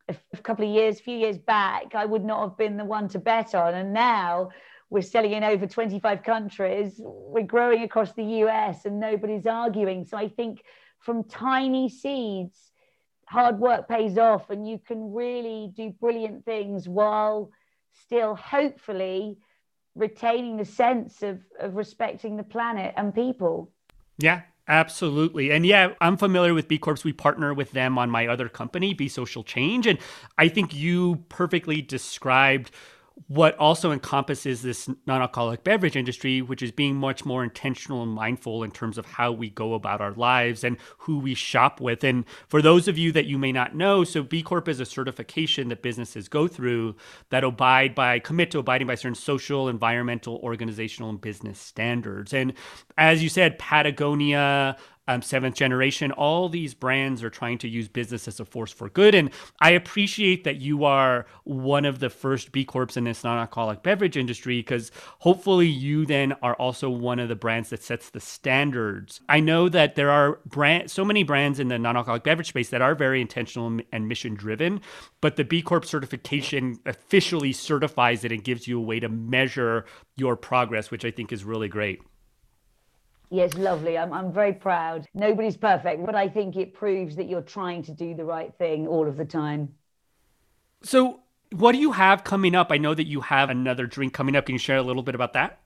a 0.10 0.38
couple 0.38 0.66
of 0.66 0.74
years, 0.74 1.00
few 1.00 1.18
years 1.18 1.38
back, 1.38 1.96
I 1.96 2.06
would 2.06 2.26
not 2.26 2.42
have 2.42 2.58
been 2.58 2.76
the 2.76 2.86
one 2.86 3.08
to 3.10 3.20
bet 3.20 3.54
on. 3.56 3.74
And 3.76 3.94
now 3.94 4.50
we're 4.90 5.02
selling 5.02 5.32
in 5.32 5.44
over 5.44 5.68
25 5.68 6.24
countries. 6.24 6.96
We're 6.98 7.46
growing 7.46 7.84
across 7.84 8.12
the 8.14 8.24
US 8.24 8.86
and 8.86 9.00
nobody's 9.00 9.46
arguing. 9.46 10.06
So 10.06 10.18
I 10.18 10.28
think 10.28 10.64
from 11.02 11.24
tiny 11.26 11.90
seeds, 11.90 12.72
hard 13.26 13.60
work 13.60 13.88
pays 13.88 14.18
off 14.18 14.50
and 14.50 14.68
you 14.68 14.80
can 14.80 15.14
really 15.14 15.72
do 15.76 15.90
brilliant 15.90 16.46
things 16.46 16.88
while 16.88 17.52
still 18.06 18.36
hopefully 18.36 19.38
retaining 19.96 20.58
the 20.58 20.66
sense 20.66 21.22
of, 21.22 21.40
of 21.60 21.76
respecting 21.76 22.38
the 22.38 22.44
planet 22.44 22.94
and 22.96 23.14
people. 23.14 23.72
Yeah, 24.18 24.42
Absolutely. 24.68 25.52
And 25.52 25.66
yeah, 25.66 25.96
I'm 26.00 26.16
familiar 26.16 26.54
with 26.54 26.70
B 26.70 26.78
Corps. 26.78 27.04
We 27.04 27.12
partner 27.12 27.54
with 27.54 27.72
them 27.72 27.98
on 27.98 28.10
my 28.10 28.28
other 28.28 28.48
company, 28.48 28.94
Be 28.94 29.10
Social 29.10 29.44
Change. 29.44 29.86
And 29.86 30.00
I 30.38 30.48
think 30.48 30.74
you 30.74 31.26
perfectly 31.28 31.82
described 31.82 32.72
what 33.28 33.58
also 33.58 33.92
encompasses 33.92 34.62
this 34.62 34.90
non-alcoholic 35.06 35.64
beverage 35.64 35.96
industry 35.96 36.42
which 36.42 36.62
is 36.62 36.72
being 36.72 36.96
much 36.96 37.26
more 37.26 37.44
intentional 37.44 38.04
and 38.04 38.12
mindful 38.12 38.64
in 38.64 38.72
terms 38.72 38.98
of 38.98 39.06
how 39.06 39.32
we 39.32 39.50
go 39.50 39.74
about 39.74 40.02
our 40.02 40.14
lives 40.14 40.64
and 40.64 40.78
who 41.00 41.20
we 41.20 41.34
shop 41.34 41.80
with. 41.80 42.04
And 42.04 42.26
for 42.48 42.62
those 42.62 42.88
of 42.88 42.98
you 42.98 43.12
that 43.12 43.26
you 43.26 43.38
may 43.38 43.52
not 43.52 43.76
know 43.76 44.04
so 44.04 44.24
b 44.24 44.42
corp 44.42 44.68
is 44.68 44.80
a 44.80 44.86
certification 44.86 45.70
that 45.70 45.82
businesses 45.82 46.28
go 46.28 46.48
through 46.48 46.96
that 47.30 47.44
abide 47.44 47.96
by 47.96 48.20
commit 48.20 48.52
to 48.52 48.60
abiding 48.60 48.88
by 48.88 48.96
certain 48.96 49.16
social 49.16 49.68
environmental 49.68 50.40
organizational 50.44 51.10
and 51.10 51.22
business 51.22 51.60
standards. 51.60 52.34
And 52.34 52.54
as 52.98 53.24
you 53.24 53.30
said 53.30 53.60
patagonia 53.60 54.78
um, 55.12 55.22
seventh 55.22 55.56
generation. 55.56 56.12
All 56.12 56.50
these 56.50 56.74
brands 56.74 57.24
are 57.24 57.30
trying 57.30 57.58
to 57.60 57.68
use 57.68 57.88
business 57.88 58.28
as 58.28 58.40
a 58.40 58.46
force 58.46 58.72
for 58.72 58.90
good. 58.90 59.14
And 59.14 59.32
I 59.60 59.72
appreciate 59.72 60.44
that 60.44 60.58
you 60.58 60.86
are 60.86 61.26
one 61.44 61.86
of 61.86 62.00
the 62.00 62.10
first 62.10 62.52
B 62.52 62.64
Corps 62.66 62.96
in 62.96 63.04
this 63.04 63.24
non 63.24 63.38
alcoholic 63.38 63.84
beverage 63.84 64.18
industry 64.18 64.60
because 64.60 64.92
hopefully 65.20 65.68
you 65.68 66.06
then 66.06 66.34
are 66.42 66.56
also 66.56 66.90
one 66.90 67.20
of 67.20 67.30
the 67.30 67.36
brands 67.36 67.70
that 67.70 67.84
sets 67.84 68.10
the 68.10 68.20
standards. 68.20 69.22
I 69.30 69.40
know 69.40 69.70
that 69.70 69.96
there 69.96 70.10
are 70.10 70.40
brand, 70.46 70.90
so 70.90 71.04
many 71.06 71.24
brands 71.24 71.60
in 71.60 71.68
the 71.68 71.80
non 71.80 71.98
alcoholic 71.98 72.24
beverage 72.24 72.50
space 72.50 72.70
that 72.70 72.82
are 72.82 72.96
very 72.96 73.22
intentional 73.22 73.80
and 73.92 74.08
mission 74.08 74.36
driven, 74.36 74.82
but 75.20 75.36
the 75.36 75.44
B 75.44 75.62
Corp 75.62 75.86
certification 75.86 76.80
officially 76.86 77.54
certifies 77.54 78.24
it 78.24 78.32
and 78.32 78.44
gives 78.44 78.68
you 78.68 78.78
a 78.78 78.82
way 78.82 79.00
to 79.00 79.10
measure 79.10 79.86
your 80.16 80.36
progress, 80.36 80.92
which 80.92 81.06
I 81.06 81.12
think 81.12 81.32
is 81.32 81.44
really 81.44 81.68
great. 81.68 82.02
Yes, 83.32 83.54
lovely. 83.54 83.98
I'm, 83.98 84.12
I'm 84.12 84.34
very 84.34 84.52
proud. 84.52 85.08
Nobody's 85.14 85.56
perfect, 85.56 86.06
but 86.06 86.16
I 86.16 86.28
think 86.28 86.58
it 86.58 86.74
proves 86.74 87.16
that 87.16 87.30
you're 87.30 87.42
trying 87.42 87.82
to 87.84 87.94
do 87.94 88.14
the 88.14 88.26
right 88.26 88.54
thing 88.58 88.86
all 88.88 89.08
of 89.08 89.16
the 89.16 89.24
time. 89.24 89.70
So, 90.84 91.22
what 91.52 91.72
do 91.72 91.78
you 91.78 91.94
have 91.94 92.26
coming 92.26 92.56
up? 92.56 92.74
I 92.74 92.78
know 92.78 92.94
that 92.94 93.08
you 93.08 93.22
have 93.22 93.50
another 93.50 93.86
drink 93.86 94.14
coming 94.14 94.36
up. 94.36 94.48
Can 94.48 94.54
you 94.54 94.60
share 94.60 94.78
a 94.78 94.82
little 94.82 95.02
bit 95.02 95.16
about 95.16 95.32
that? 95.34 95.60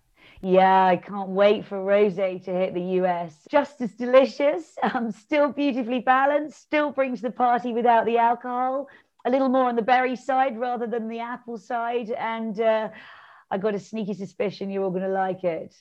Yeah, 0.43 0.85
I 0.85 0.97
can't 0.97 1.29
wait 1.29 1.65
for 1.65 1.83
rose 1.83 2.17
to 2.17 2.39
hit 2.39 2.75
the 2.75 3.01
US. 3.01 3.47
Just 3.49 3.81
as 3.81 3.93
delicious, 3.93 4.75
um, 4.83 5.11
still 5.11 5.51
beautifully 5.51 6.01
balanced, 6.01 6.61
still 6.61 6.91
brings 6.91 7.19
the 7.19 7.31
party 7.31 7.73
without 7.73 8.05
the 8.05 8.19
alcohol. 8.19 8.89
A 9.25 9.31
little 9.31 9.49
more 9.49 9.69
on 9.69 9.75
the 9.75 9.81
berry 9.81 10.15
side 10.15 10.59
rather 10.59 10.85
than 10.85 11.07
the 11.07 11.19
apple 11.19 11.57
side. 11.57 12.11
And 12.11 12.59
uh, 12.59 12.89
I 13.49 13.57
got 13.57 13.73
a 13.73 13.79
sneaky 13.79 14.13
suspicion 14.13 14.69
you're 14.69 14.83
all 14.83 14.91
going 14.91 15.01
to 15.01 15.09
like 15.09 15.43
it. 15.43 15.75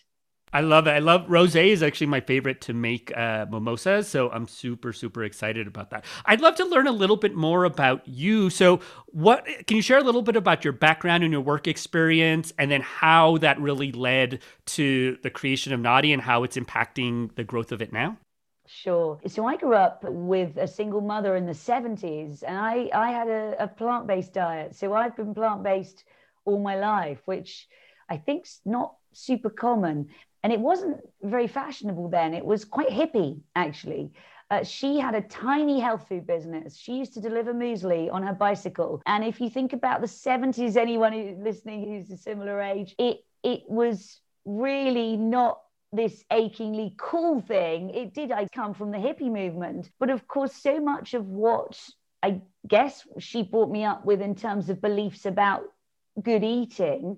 I 0.55 0.61
love 0.61 0.87
it. 0.87 0.93
I 0.93 1.01
love 1.01 1.27
rosé 1.27 1.67
is 1.67 1.83
actually 1.83 2.07
my 2.07 2.21
favorite 2.21 2.61
to 2.63 2.73
make 2.73 3.15
uh, 3.17 3.45
mimosas, 3.51 4.07
so 4.07 4.31
I'm 4.31 4.47
super 4.47 4.93
super 4.93 5.25
excited 5.25 5.67
about 5.67 5.91
that. 5.91 6.05
I'd 6.27 6.41
love 6.41 6.55
to 6.57 6.65
learn 6.65 6.87
a 6.87 6.93
little 6.93 7.17
bit 7.17 7.35
more 7.35 7.65
about 7.65 8.07
you. 8.07 8.51
So, 8.51 8.79
what 9.07 9.45
can 9.67 9.77
you 9.77 9.83
share 9.83 9.99
a 9.99 10.05
little 10.05 10.23
bit 10.23 10.37
about 10.37 10.63
your 10.63 10.73
background 10.73 11.25
and 11.25 11.33
your 11.33 11.41
work 11.41 11.67
experience, 11.67 12.53
and 12.57 12.71
then 12.71 12.83
how 12.83 13.39
that 13.39 13.61
really 13.61 13.91
led 13.91 14.43
to 14.67 15.19
the 15.25 15.31
creation 15.31 15.73
of 15.73 15.81
Noughty 15.81 16.13
and 16.13 16.23
how 16.23 16.45
it's 16.45 16.57
impacting 16.57 17.35
the 17.35 17.43
growth 17.43 17.73
of 17.73 17.83
it 17.83 17.93
now? 17.93 18.17
Sure. 18.69 19.19
So 19.27 19.45
I 19.47 19.57
grew 19.57 19.75
up 19.75 20.05
with 20.05 20.57
a 20.57 20.69
single 20.69 21.01
mother 21.01 21.35
in 21.35 21.47
the 21.47 21.53
70s, 21.53 22.45
and 22.47 22.57
I 22.57 22.89
I 22.95 23.11
had 23.11 23.27
a, 23.27 23.57
a 23.59 23.67
plant 23.67 24.07
based 24.07 24.35
diet. 24.35 24.77
So 24.77 24.95
I've 24.95 25.17
been 25.17 25.35
plant 25.35 25.65
based 25.65 26.05
all 26.45 26.61
my 26.61 26.77
life, 26.77 27.23
which 27.25 27.67
I 28.09 28.19
think's 28.19 28.61
not 28.65 28.95
super 29.13 29.51
common 29.51 30.11
and 30.45 30.53
it 30.53 30.61
wasn't 30.61 30.99
very 31.23 31.49
fashionable 31.49 32.11
then. 32.11 32.35
It 32.35 32.45
was 32.45 32.67
quite 32.67 32.91
hippie, 32.91 33.41
actually. 33.57 34.13
Uh, 34.51 34.63
she 34.63 35.01
had 35.01 35.15
a 35.15 35.23
tiny 35.23 35.81
health 35.81 36.07
food 36.07 36.27
business. 36.27 36.77
She 36.77 36.97
used 36.99 37.15
to 37.15 37.21
deliver 37.21 37.55
muesli 37.55 38.13
on 38.13 38.23
her 38.23 38.35
bicycle. 38.35 39.01
And 39.07 39.25
if 39.25 39.41
you 39.41 39.49
think 39.49 39.73
about 39.73 40.03
the 40.03 40.07
70s, 40.07 40.77
anyone 40.77 41.15
who's 41.15 41.39
listening 41.39 41.89
who's 41.89 42.11
a 42.11 42.19
similar 42.19 42.61
age, 42.61 42.95
it 42.99 43.25
it 43.43 43.63
was 43.69 44.21
really 44.45 45.17
not 45.17 45.61
this 45.93 46.23
achingly 46.31 46.95
cool 46.99 47.41
thing. 47.41 47.89
It 47.91 48.13
did 48.13 48.31
I 48.31 48.47
come 48.55 48.75
from 48.75 48.91
the 48.91 48.99
hippie 48.99 49.33
movement. 49.33 49.91
But 49.99 50.11
of 50.11 50.29
course, 50.29 50.53
so 50.53 50.79
much 50.79 51.15
of 51.15 51.27
what 51.27 51.81
I 52.23 52.43
guess 52.69 53.07
she 53.19 53.45
brought 53.45 53.71
me 53.71 53.85
up 53.85 54.05
with 54.05 54.21
in 54.21 54.35
terms 54.35 54.69
of 54.69 54.83
beliefs 54.83 55.25
about 55.25 55.63
good 56.23 56.45
eating 56.45 57.17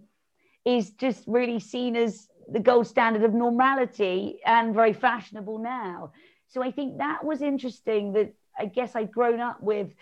is 0.65 0.91
just 0.91 1.25
really 1.27 1.59
seen 1.59 1.97
as 1.97 2.29
the 2.51 2.61
gold 2.61 2.87
standard 2.87 3.23
of 3.23 3.35
normality 3.35 4.41
and 4.45 4.75
very 4.75 4.93
fashionable 4.93 5.59
now. 5.59 6.13
So 6.49 6.63
I 6.63 6.71
think 6.71 6.99
that 6.99 7.25
was 7.25 7.43
interesting 7.43 8.13
that 8.13 8.33
I 8.59 8.67
guess 8.67 8.95
I'd 8.95 9.13
grown 9.13 9.41
up 9.41 9.61
with 9.61 9.93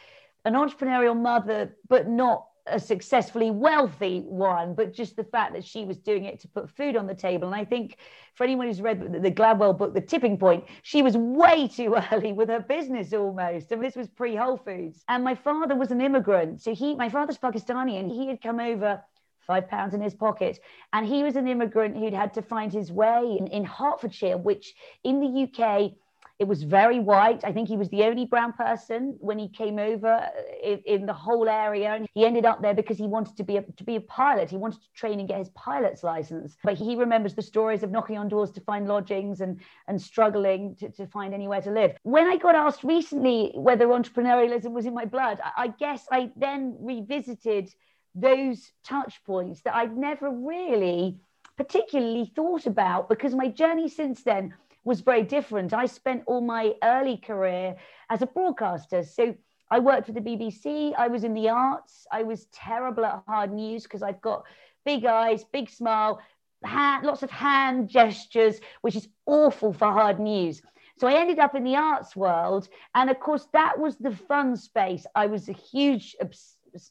an 0.44 0.54
entrepreneurial 0.54 1.16
mother, 1.16 1.74
but 1.88 2.08
not 2.08 2.46
a 2.66 2.80
successfully 2.80 3.50
wealthy 3.50 4.20
one, 4.20 4.74
but 4.74 4.94
just 4.94 5.16
the 5.16 5.24
fact 5.24 5.52
that 5.52 5.64
she 5.64 5.84
was 5.84 5.98
doing 5.98 6.24
it 6.24 6.40
to 6.40 6.48
put 6.48 6.70
food 6.70 6.96
on 6.96 7.06
the 7.06 7.14
table. 7.14 7.46
And 7.46 7.54
I 7.54 7.64
think 7.64 7.98
for 8.34 8.44
anyone 8.44 8.66
who's 8.66 8.80
read 8.80 9.00
the 9.00 9.30
Gladwell 9.30 9.76
book, 9.76 9.92
The 9.92 10.00
Tipping 10.00 10.38
Point, 10.38 10.64
she 10.82 11.02
was 11.02 11.16
way 11.16 11.68
too 11.68 11.96
early 12.12 12.32
with 12.32 12.48
her 12.48 12.60
business 12.60 13.12
almost. 13.12 13.70
And 13.70 13.84
this 13.84 13.96
was 13.96 14.08
pre 14.08 14.34
Whole 14.34 14.56
Foods. 14.56 15.04
And 15.08 15.22
my 15.22 15.34
father 15.34 15.74
was 15.74 15.90
an 15.90 16.00
immigrant. 16.00 16.62
So 16.62 16.74
he, 16.74 16.94
my 16.94 17.10
father's 17.10 17.38
Pakistani, 17.38 18.00
and 18.00 18.10
he 18.10 18.28
had 18.28 18.40
come 18.40 18.60
over 18.60 19.02
five 19.46 19.68
pounds 19.68 19.94
in 19.94 20.00
his 20.00 20.14
pocket. 20.14 20.58
And 20.92 21.06
he 21.06 21.22
was 21.22 21.36
an 21.36 21.48
immigrant 21.48 21.96
who'd 21.96 22.14
had 22.14 22.34
to 22.34 22.42
find 22.42 22.72
his 22.72 22.90
way 22.90 23.36
in, 23.38 23.46
in 23.48 23.64
Hertfordshire, 23.64 24.38
which 24.38 24.74
in 25.02 25.20
the 25.20 25.44
UK, 25.44 25.92
it 26.40 26.48
was 26.48 26.64
very 26.64 26.98
white. 26.98 27.44
I 27.44 27.52
think 27.52 27.68
he 27.68 27.76
was 27.76 27.88
the 27.90 28.02
only 28.04 28.26
brown 28.26 28.52
person 28.54 29.16
when 29.20 29.38
he 29.38 29.48
came 29.48 29.78
over 29.78 30.08
uh, 30.08 30.28
in, 30.62 30.80
in, 30.84 31.06
the 31.06 31.12
whole 31.12 31.48
area. 31.48 31.94
And 31.94 32.08
he 32.12 32.26
ended 32.26 32.44
up 32.44 32.60
there 32.60 32.74
because 32.74 32.98
he 32.98 33.06
wanted 33.06 33.36
to 33.36 33.44
be 33.44 33.56
a, 33.58 33.62
to 33.62 33.84
be 33.84 33.96
a 33.96 34.00
pilot. 34.00 34.50
He 34.50 34.56
wanted 34.56 34.82
to 34.82 34.92
train 34.94 35.20
and 35.20 35.28
get 35.28 35.38
his 35.38 35.50
pilot's 35.50 36.02
license. 36.02 36.56
But 36.64 36.76
he 36.76 36.96
remembers 36.96 37.34
the 37.34 37.42
stories 37.42 37.84
of 37.84 37.92
knocking 37.92 38.18
on 38.18 38.28
doors 38.28 38.50
to 38.52 38.60
find 38.62 38.88
lodgings 38.88 39.40
and, 39.40 39.60
and 39.86 40.00
struggling 40.00 40.74
to, 40.80 40.90
to 40.90 41.06
find 41.06 41.34
anywhere 41.34 41.60
to 41.62 41.70
live. 41.70 41.92
When 42.02 42.26
I 42.26 42.36
got 42.36 42.56
asked 42.56 42.82
recently 42.82 43.52
whether 43.54 43.86
entrepreneurialism 43.86 44.72
was 44.72 44.86
in 44.86 44.94
my 44.94 45.04
blood, 45.04 45.38
I, 45.42 45.64
I 45.64 45.68
guess 45.68 46.06
I 46.10 46.32
then 46.36 46.76
revisited 46.80 47.72
those 48.14 48.72
touch 48.84 49.22
points 49.24 49.62
that 49.62 49.74
I'd 49.74 49.96
never 49.96 50.30
really 50.30 51.18
particularly 51.56 52.32
thought 52.34 52.66
about 52.66 53.08
because 53.08 53.34
my 53.34 53.48
journey 53.48 53.88
since 53.88 54.22
then 54.22 54.54
was 54.84 55.00
very 55.00 55.22
different. 55.22 55.72
I 55.72 55.86
spent 55.86 56.22
all 56.26 56.40
my 56.40 56.74
early 56.82 57.16
career 57.16 57.76
as 58.10 58.22
a 58.22 58.26
broadcaster. 58.26 59.02
So 59.02 59.34
I 59.70 59.78
worked 59.78 60.06
for 60.06 60.12
the 60.12 60.20
BBC, 60.20 60.92
I 60.96 61.08
was 61.08 61.24
in 61.24 61.34
the 61.34 61.48
arts, 61.48 62.06
I 62.12 62.22
was 62.22 62.46
terrible 62.46 63.04
at 63.04 63.22
hard 63.26 63.52
news 63.52 63.84
because 63.84 64.02
I've 64.02 64.20
got 64.20 64.44
big 64.84 65.06
eyes, 65.06 65.44
big 65.44 65.70
smile, 65.70 66.20
hand, 66.62 67.06
lots 67.06 67.22
of 67.22 67.30
hand 67.30 67.88
gestures, 67.88 68.60
which 68.82 68.94
is 68.94 69.08
awful 69.26 69.72
for 69.72 69.90
hard 69.90 70.20
news. 70.20 70.62
So 70.98 71.08
I 71.08 71.14
ended 71.14 71.38
up 71.38 71.54
in 71.54 71.64
the 71.64 71.76
arts 71.76 72.14
world. 72.14 72.68
And 72.94 73.10
of 73.10 73.18
course, 73.18 73.48
that 73.52 73.78
was 73.78 73.96
the 73.96 74.14
fun 74.14 74.56
space. 74.56 75.06
I 75.14 75.26
was 75.26 75.48
a 75.48 75.52
huge 75.52 76.14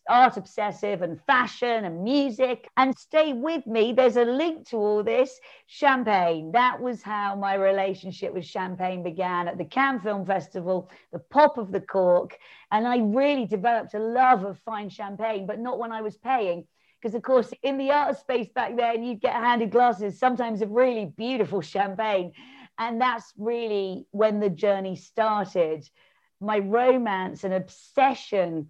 art 0.09 0.37
obsessive 0.37 1.01
and 1.01 1.21
fashion 1.21 1.85
and 1.85 2.03
music. 2.03 2.67
And 2.77 2.97
stay 2.97 3.33
with 3.33 3.65
me, 3.67 3.93
there's 3.93 4.17
a 4.17 4.25
link 4.25 4.67
to 4.69 4.77
all 4.77 5.03
this 5.03 5.39
champagne. 5.67 6.51
That 6.51 6.81
was 6.81 7.01
how 7.01 7.35
my 7.35 7.55
relationship 7.55 8.33
with 8.33 8.45
champagne 8.45 9.03
began 9.03 9.47
at 9.47 9.57
the 9.57 9.65
Cannes 9.65 10.01
Film 10.01 10.25
Festival, 10.25 10.89
the 11.11 11.19
pop 11.19 11.57
of 11.57 11.71
the 11.71 11.81
cork. 11.81 12.37
And 12.71 12.87
I 12.87 12.97
really 12.97 13.45
developed 13.45 13.93
a 13.93 13.99
love 13.99 14.43
of 14.43 14.59
fine 14.59 14.89
champagne, 14.89 15.45
but 15.45 15.59
not 15.59 15.79
when 15.79 15.91
I 15.91 16.01
was 16.01 16.17
paying. 16.17 16.65
Because, 17.01 17.15
of 17.15 17.21
course, 17.21 17.51
in 17.63 17.77
the 17.77 17.91
art 17.91 18.17
space 18.17 18.47
back 18.55 18.77
then, 18.77 19.03
you'd 19.03 19.19
get 19.19 19.33
handed 19.33 19.71
glasses, 19.71 20.17
sometimes 20.17 20.61
of 20.61 20.71
really 20.71 21.05
beautiful 21.05 21.59
champagne. 21.59 22.31
And 22.77 23.01
that's 23.01 23.33
really 23.37 24.07
when 24.11 24.39
the 24.39 24.49
journey 24.49 24.95
started. 24.95 25.87
My 26.39 26.59
romance 26.59 27.43
and 27.43 27.53
obsession 27.53 28.69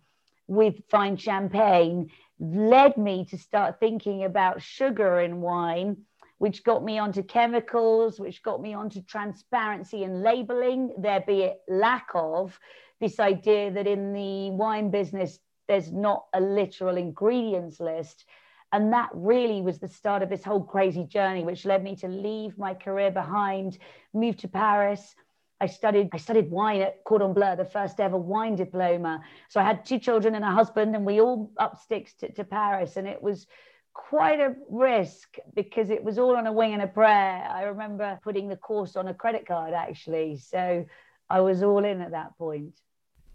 with 0.56 0.76
fine 0.89 1.18
champagne 1.18 2.10
led 2.39 2.98
me 2.98 3.26
to 3.26 3.38
start 3.38 3.80
thinking 3.80 4.24
about 4.24 4.62
sugar 4.62 5.20
in 5.20 5.42
wine, 5.42 5.98
which 6.38 6.63
got 6.63 6.84
me 6.84 7.00
onto 7.00 7.24
chemicals, 7.24 8.20
which 8.20 8.44
got 8.44 8.62
me 8.62 8.74
onto 8.74 9.02
transparency 9.02 10.04
and 10.04 10.24
labeling, 10.24 10.94
there 10.98 11.24
be 11.26 11.44
it 11.44 11.62
lack 11.68 12.08
of 12.13 12.60
this 13.00 13.20
idea 13.20 13.72
that 13.72 13.88
in 13.88 14.13
the 14.13 14.52
wine 14.52 14.89
business, 14.89 15.39
there's 15.68 15.92
not 15.92 16.26
a 16.34 16.42
literal 16.42 16.98
ingredients 16.98 17.80
list. 17.80 18.26
And 18.72 18.92
that 18.92 19.10
really 19.13 19.62
was 19.62 19.80
the 19.80 19.88
start 19.88 20.24
of 20.24 20.30
this 20.30 20.44
whole 20.44 20.63
crazy 20.63 21.06
journey, 21.06 21.44
which 21.44 21.66
led 21.66 21.84
me 21.84 21.96
to 21.98 22.08
leave 22.08 22.58
my 22.58 22.74
career 22.74 23.12
behind, 23.12 23.78
move 24.13 24.36
to 24.38 24.48
Paris, 24.48 25.16
I 25.63 25.67
studied 25.67 26.10
I 26.12 26.17
studied 26.17 26.52
wine 26.52 26.82
at 26.82 27.02
Cordon 27.06 27.34
Bleu, 27.34 27.56
the 27.56 27.63
first 27.63 28.02
ever 28.02 28.17
wine 28.17 28.56
diploma. 28.58 29.21
So 29.47 29.62
I 29.62 29.63
had 29.63 29.86
two 29.86 29.97
children 29.97 30.36
and 30.36 30.43
a 30.43 30.52
husband, 30.52 30.93
and 30.93 31.06
we 31.06 31.21
all 31.21 31.52
up 31.58 31.82
sticks 31.82 32.13
to, 32.15 32.30
to 32.34 32.43
Paris, 32.43 32.97
and 32.97 33.08
it 33.08 33.23
was 33.23 33.47
quite 33.93 34.41
a 34.41 34.56
risk 34.69 35.38
because 35.56 35.89
it 35.89 36.04
was 36.04 36.19
all 36.19 36.36
on 36.36 36.47
a 36.47 36.52
wing 36.52 36.73
and 36.73 36.82
a 36.82 36.88
prayer. 36.88 37.47
I 37.49 37.63
remember 37.63 38.19
putting 38.23 38.49
the 38.49 38.58
course 38.58 38.97
on 38.97 39.08
a 39.08 39.13
credit 39.13 39.47
card 39.47 39.73
actually, 39.73 40.38
so 40.38 40.86
I 41.30 41.39
was 41.39 41.63
all 41.63 41.86
in 41.86 42.02
at 42.02 42.12
that 42.12 42.38
point. 42.38 42.78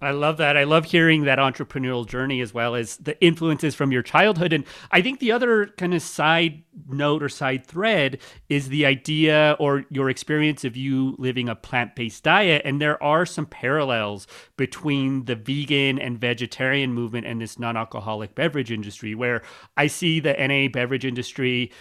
I 0.01 0.13
love 0.13 0.37
that. 0.37 0.57
I 0.57 0.63
love 0.63 0.85
hearing 0.85 1.25
that 1.25 1.39
entrepreneurial 1.39 2.07
journey 2.07 2.41
as 2.41 2.55
well 2.55 2.77
as 2.77 2.99
the 2.99 3.21
influences 3.21 3.75
from 3.75 3.91
your 3.91 4.03
childhood. 4.03 4.53
And 4.53 4.65
I 4.93 5.03
think 5.03 5.19
the 5.19 5.33
other 5.33 5.67
kind 5.77 5.93
of 5.93 6.03
side 6.03 6.63
note 6.89 7.21
or 7.21 7.29
side 7.29 7.67
thread 7.67 8.19
is 8.49 8.69
the 8.69 8.87
idea 8.87 9.57
or 9.59 9.85
your 9.91 10.09
experience 10.09 10.65
of 10.65 10.77
you 10.77 11.17
living 11.19 11.49
a 11.49 11.57
plant 11.57 11.97
based 11.97 12.23
diet. 12.23 12.63
And 12.65 12.81
there 12.81 13.03
are 13.03 13.27
some 13.27 13.47
parallels 13.47 14.29
between 14.57 15.25
the 15.25 15.35
vegan 15.35 15.99
and 15.99 16.21
vegetarian 16.21 16.95
movement 16.95 17.27
and 17.27 17.41
this 17.41 17.59
non 17.59 17.77
alcoholic 17.77 18.37
beverage 18.37 18.71
industry, 18.71 19.17
where 19.17 19.43
I 19.77 19.89
see 19.89 20.21
the 20.21 20.35
NA 20.35 20.69
beverage 20.73 21.05
industry 21.05 21.73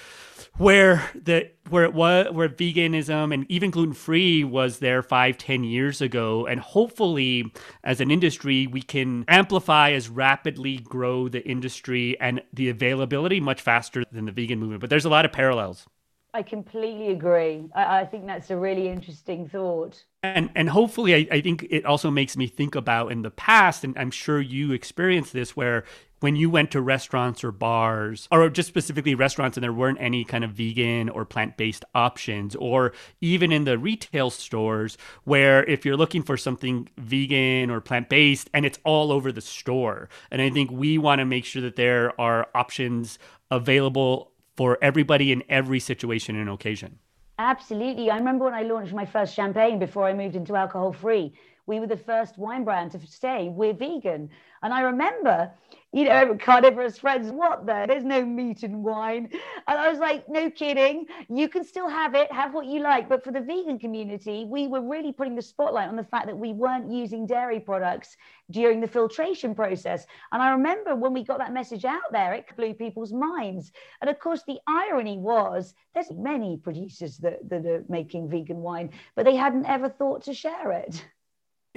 where 0.58 1.10
the 1.16 1.50
where 1.70 1.84
it 1.84 1.94
was 1.94 2.34
where 2.34 2.50
veganism 2.50 3.34
and 3.34 3.46
even 3.50 3.72
gluten 3.72 3.94
free 3.94 4.44
was 4.44 4.80
there 4.80 5.02
five 5.02 5.38
ten 5.38 5.64
years 5.64 6.02
ago 6.02 6.46
and 6.46 6.60
hopefully 6.60 7.52
as 7.84 8.00
an 8.00 8.12
industry 8.12 8.68
we 8.68 8.82
can 8.82 9.26
amplify 9.28 9.92
as 9.92 10.10
rapidly 10.10 10.78
grow 10.78 11.28
the 11.28 11.46
industry 11.48 12.20
and 12.20 12.42
the 12.54 12.70
availability 12.70 13.40
much 13.40 13.62
faster 13.62 14.04
than 14.12 14.26
the 14.26 14.32
vegan 14.32 14.60
movement 14.60 14.82
but 14.82 14.90
there's 14.90 15.06
a 15.06 15.10
lot 15.10 15.26
of 15.26 15.32
parallels 15.32 15.88
I 16.34 16.44
completely 16.44 17.10
agree. 17.10 17.68
I, 17.74 18.02
I, 18.02 18.06
think 18.06 18.28
that's 18.28 18.52
a 18.52 18.58
really 18.58 18.90
interesting 18.90 19.48
thought. 19.48 20.04
And 20.22 20.52
and 20.56 20.70
hopefully, 20.70 21.16
I, 21.16 21.38
I 21.38 21.42
think 21.42 21.66
it 21.70 21.84
also 21.84 22.12
makes 22.12 22.38
me 22.38 22.46
think 22.46 22.76
about 22.76 23.12
in 23.12 23.24
the 23.24 23.32
past, 23.32 23.84
and 23.84 23.98
I'm 23.98 24.12
sure 24.12 24.40
you 24.40 24.72
experienced 24.72 25.34
this, 25.34 25.56
where 25.56 25.84
when 26.20 26.36
you 26.36 26.50
went 26.50 26.72
to 26.72 26.82
restaurants 26.82 27.44
or 27.44 27.52
bars, 27.52 28.28
or 28.32 28.50
just 28.50 28.68
specifically 28.68 29.16
restaurants, 29.16 29.58
and 29.58 29.64
there 29.64 29.74
weren't 29.74 30.02
any 30.02 30.24
kind 30.24 30.44
of 30.44 30.52
vegan 30.52 31.10
or 31.10 31.26
plant 31.26 31.58
based 31.58 31.86
options, 31.94 32.56
or 32.56 32.94
even 33.22 33.52
in 33.52 33.66
the 33.66 33.78
retail 33.78 34.30
stores, 34.30 34.98
where 35.24 35.64
if 35.66 35.86
you're 35.86 35.98
looking 35.98 36.24
for 36.24 36.38
something 36.38 36.90
vegan 36.98 37.70
or 37.70 37.80
plant 37.82 38.10
based, 38.10 38.50
and 38.54 38.66
it's 38.66 38.80
all 38.84 39.12
over 39.12 39.32
the 39.32 39.42
store. 39.42 40.10
And 40.32 40.42
I 40.42 40.50
think 40.50 40.72
we 40.72 40.98
want 40.98 41.20
to 41.20 41.26
make 41.26 41.46
sure 41.46 41.62
that 41.62 41.76
there 41.76 42.20
are 42.20 42.48
options 42.56 43.20
available 43.52 44.32
for 44.56 44.78
everybody 44.82 45.32
in 45.32 45.44
every 45.50 45.80
situation 45.80 46.36
and 46.36 46.50
occasion. 46.50 46.98
Absolutely. 47.40 48.10
I 48.10 48.18
remember 48.18 48.46
when 48.46 48.56
I 48.56 48.64
launched 48.64 48.94
my 48.94 49.06
first 49.06 49.36
champagne 49.36 49.78
before 49.78 50.06
I 50.06 50.14
moved 50.14 50.36
into 50.36 50.56
alcohol 50.56 50.92
free. 50.92 51.34
We 51.68 51.80
were 51.80 51.88
the 51.88 51.98
first 51.98 52.38
wine 52.38 52.64
brand 52.64 52.92
to 52.92 53.00
say 53.06 53.50
we're 53.50 53.74
vegan. 53.74 54.30
And 54.64 54.74
I 54.74 54.82
remember 54.82 55.52
you 55.94 56.04
know, 56.04 56.38
carnivorous 56.40 57.00
friends, 57.00 57.32
what 57.32 57.66
the? 57.66 57.86
There's 57.88 58.04
no 58.04 58.24
meat 58.26 58.64
in 58.64 58.84
wine. 58.84 59.30
And 59.68 59.80
I 59.80 59.90
was 59.90 60.00
like, 60.00 60.28
no 60.28 60.52
kidding. 60.52 61.06
You 61.30 61.48
can 61.48 61.64
still 61.64 61.88
have 61.88 62.14
it, 62.14 62.32
have 62.32 62.54
what 62.54 62.66
you 62.66 62.82
like. 62.82 63.08
But 63.08 63.24
for 63.24 63.32
the 63.32 63.40
vegan 63.40 63.80
community, 63.80 64.46
we 64.46 64.68
were 64.68 64.82
really 64.82 65.14
putting 65.14 65.36
the 65.36 65.42
spotlight 65.42 65.88
on 65.88 65.96
the 65.96 66.04
fact 66.04 66.28
that 66.28 66.38
we 66.38 66.52
weren't 66.52 66.92
using 66.92 67.26
dairy 67.26 67.60
products 67.60 68.18
during 68.52 68.82
the 68.82 68.88
filtration 68.88 69.56
process. 69.56 70.06
And 70.32 70.42
I 70.42 70.52
remember 70.52 70.94
when 70.94 71.14
we 71.14 71.24
got 71.24 71.40
that 71.40 71.54
message 71.54 71.86
out 71.86 72.12
there, 72.12 72.34
it 72.34 72.46
blew 72.58 72.74
people's 72.74 73.14
minds. 73.14 73.72
And 74.02 74.10
of 74.10 74.20
course, 74.20 74.44
the 74.46 74.60
irony 74.68 75.18
was 75.18 75.74
there's 75.94 76.12
many 76.12 76.58
producers 76.58 77.18
that, 77.20 77.48
that 77.50 77.66
are 77.66 77.86
making 77.88 78.30
vegan 78.30 78.58
wine, 78.58 78.92
but 79.16 79.26
they 79.26 79.36
hadn't 79.36 79.66
ever 79.66 79.90
thought 79.90 80.26
to 80.26 80.34
share 80.34 80.72
it. 80.74 81.06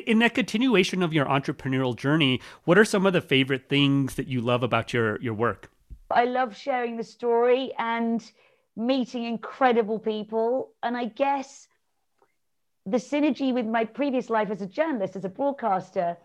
In 0.06 0.18
that 0.20 0.34
continuation 0.34 1.02
of 1.02 1.12
your 1.12 1.26
entrepreneurial 1.26 1.96
journey, 1.96 2.40
what 2.64 2.78
are 2.78 2.84
some 2.84 3.06
of 3.06 3.12
the 3.12 3.20
favorite 3.20 3.68
things 3.68 4.14
that 4.14 4.28
you 4.28 4.40
love 4.40 4.62
about 4.62 4.92
your, 4.92 5.20
your 5.20 5.34
work? 5.34 5.70
I 6.10 6.24
love 6.24 6.56
sharing 6.56 6.96
the 6.96 7.04
story 7.04 7.72
and 7.78 8.22
meeting 8.76 9.24
incredible 9.24 9.98
people. 9.98 10.72
And 10.82 10.96
I 10.96 11.06
guess 11.06 11.68
the 12.86 12.96
synergy 12.96 13.52
with 13.52 13.66
my 13.66 13.84
previous 13.84 14.30
life 14.30 14.50
as 14.50 14.62
a 14.62 14.66
journalist, 14.66 15.16
as 15.16 15.24
a 15.24 15.28
broadcaster, 15.28 16.16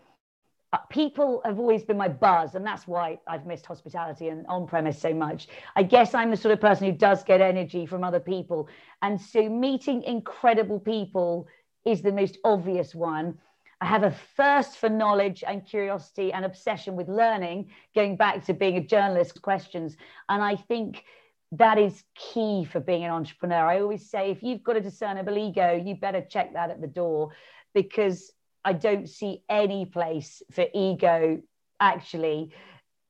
uh, 0.72 0.78
people 0.90 1.42
have 1.44 1.58
always 1.58 1.84
been 1.84 1.96
my 1.96 2.08
buzz. 2.08 2.54
And 2.54 2.66
that's 2.66 2.86
why 2.86 3.18
I've 3.26 3.46
missed 3.46 3.66
hospitality 3.66 4.28
and 4.28 4.46
on 4.48 4.66
premise 4.66 5.00
so 5.00 5.14
much. 5.14 5.48
I 5.76 5.82
guess 5.82 6.14
I'm 6.14 6.30
the 6.30 6.36
sort 6.36 6.52
of 6.52 6.60
person 6.60 6.86
who 6.86 6.92
does 6.92 7.22
get 7.22 7.40
energy 7.40 7.86
from 7.86 8.02
other 8.02 8.20
people. 8.20 8.68
And 9.02 9.20
so 9.20 9.48
meeting 9.48 10.02
incredible 10.02 10.80
people 10.80 11.46
is 11.84 12.02
the 12.02 12.12
most 12.12 12.38
obvious 12.44 12.94
one. 12.94 13.38
I 13.80 13.86
have 13.86 14.04
a 14.04 14.16
thirst 14.36 14.78
for 14.78 14.88
knowledge 14.88 15.44
and 15.46 15.66
curiosity 15.66 16.32
and 16.32 16.44
obsession 16.44 16.96
with 16.96 17.08
learning, 17.08 17.70
going 17.94 18.16
back 18.16 18.44
to 18.46 18.54
being 18.54 18.78
a 18.78 18.84
journalist, 18.84 19.42
questions. 19.42 19.96
And 20.28 20.42
I 20.42 20.56
think 20.56 21.04
that 21.52 21.78
is 21.78 22.02
key 22.14 22.64
for 22.64 22.80
being 22.80 23.04
an 23.04 23.10
entrepreneur. 23.10 23.66
I 23.66 23.80
always 23.80 24.08
say 24.08 24.30
if 24.30 24.42
you've 24.42 24.62
got 24.62 24.76
a 24.76 24.80
discernible 24.80 25.36
ego, 25.36 25.80
you 25.84 25.94
better 25.94 26.22
check 26.22 26.54
that 26.54 26.70
at 26.70 26.80
the 26.80 26.86
door 26.86 27.32
because 27.74 28.32
I 28.64 28.72
don't 28.72 29.08
see 29.08 29.42
any 29.48 29.84
place 29.84 30.42
for 30.52 30.66
ego 30.74 31.40
actually 31.78 32.52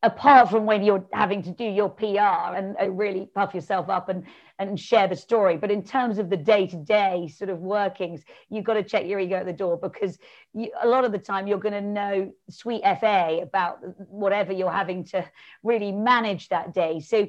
apart 0.06 0.48
from 0.48 0.66
when 0.66 0.84
you're 0.84 1.04
having 1.12 1.42
to 1.42 1.50
do 1.50 1.64
your 1.64 1.90
PR 1.90 2.54
and, 2.56 2.76
and 2.78 2.96
really 2.96 3.28
puff 3.34 3.54
yourself 3.54 3.88
up 3.88 4.08
and 4.08 4.24
and 4.58 4.80
share 4.80 5.06
the 5.06 5.16
story. 5.16 5.58
But 5.58 5.70
in 5.70 5.82
terms 5.82 6.16
of 6.18 6.30
the 6.30 6.36
day 6.36 6.66
to 6.68 6.76
day 6.76 7.28
sort 7.28 7.50
of 7.50 7.58
workings, 7.58 8.22
you've 8.48 8.64
got 8.64 8.74
to 8.74 8.82
check 8.82 9.06
your 9.06 9.18
ego 9.18 9.36
at 9.36 9.44
the 9.44 9.52
door 9.52 9.76
because 9.76 10.18
you, 10.54 10.70
a 10.80 10.88
lot 10.88 11.04
of 11.04 11.12
the 11.12 11.18
time 11.18 11.46
you're 11.46 11.58
going 11.58 11.74
to 11.74 11.82
know 11.82 12.32
sweet 12.48 12.82
FA 12.82 13.40
about 13.42 13.80
whatever 14.08 14.52
you're 14.52 14.70
having 14.70 15.04
to 15.04 15.28
really 15.62 15.92
manage 15.92 16.48
that 16.48 16.72
day. 16.72 17.00
So 17.00 17.28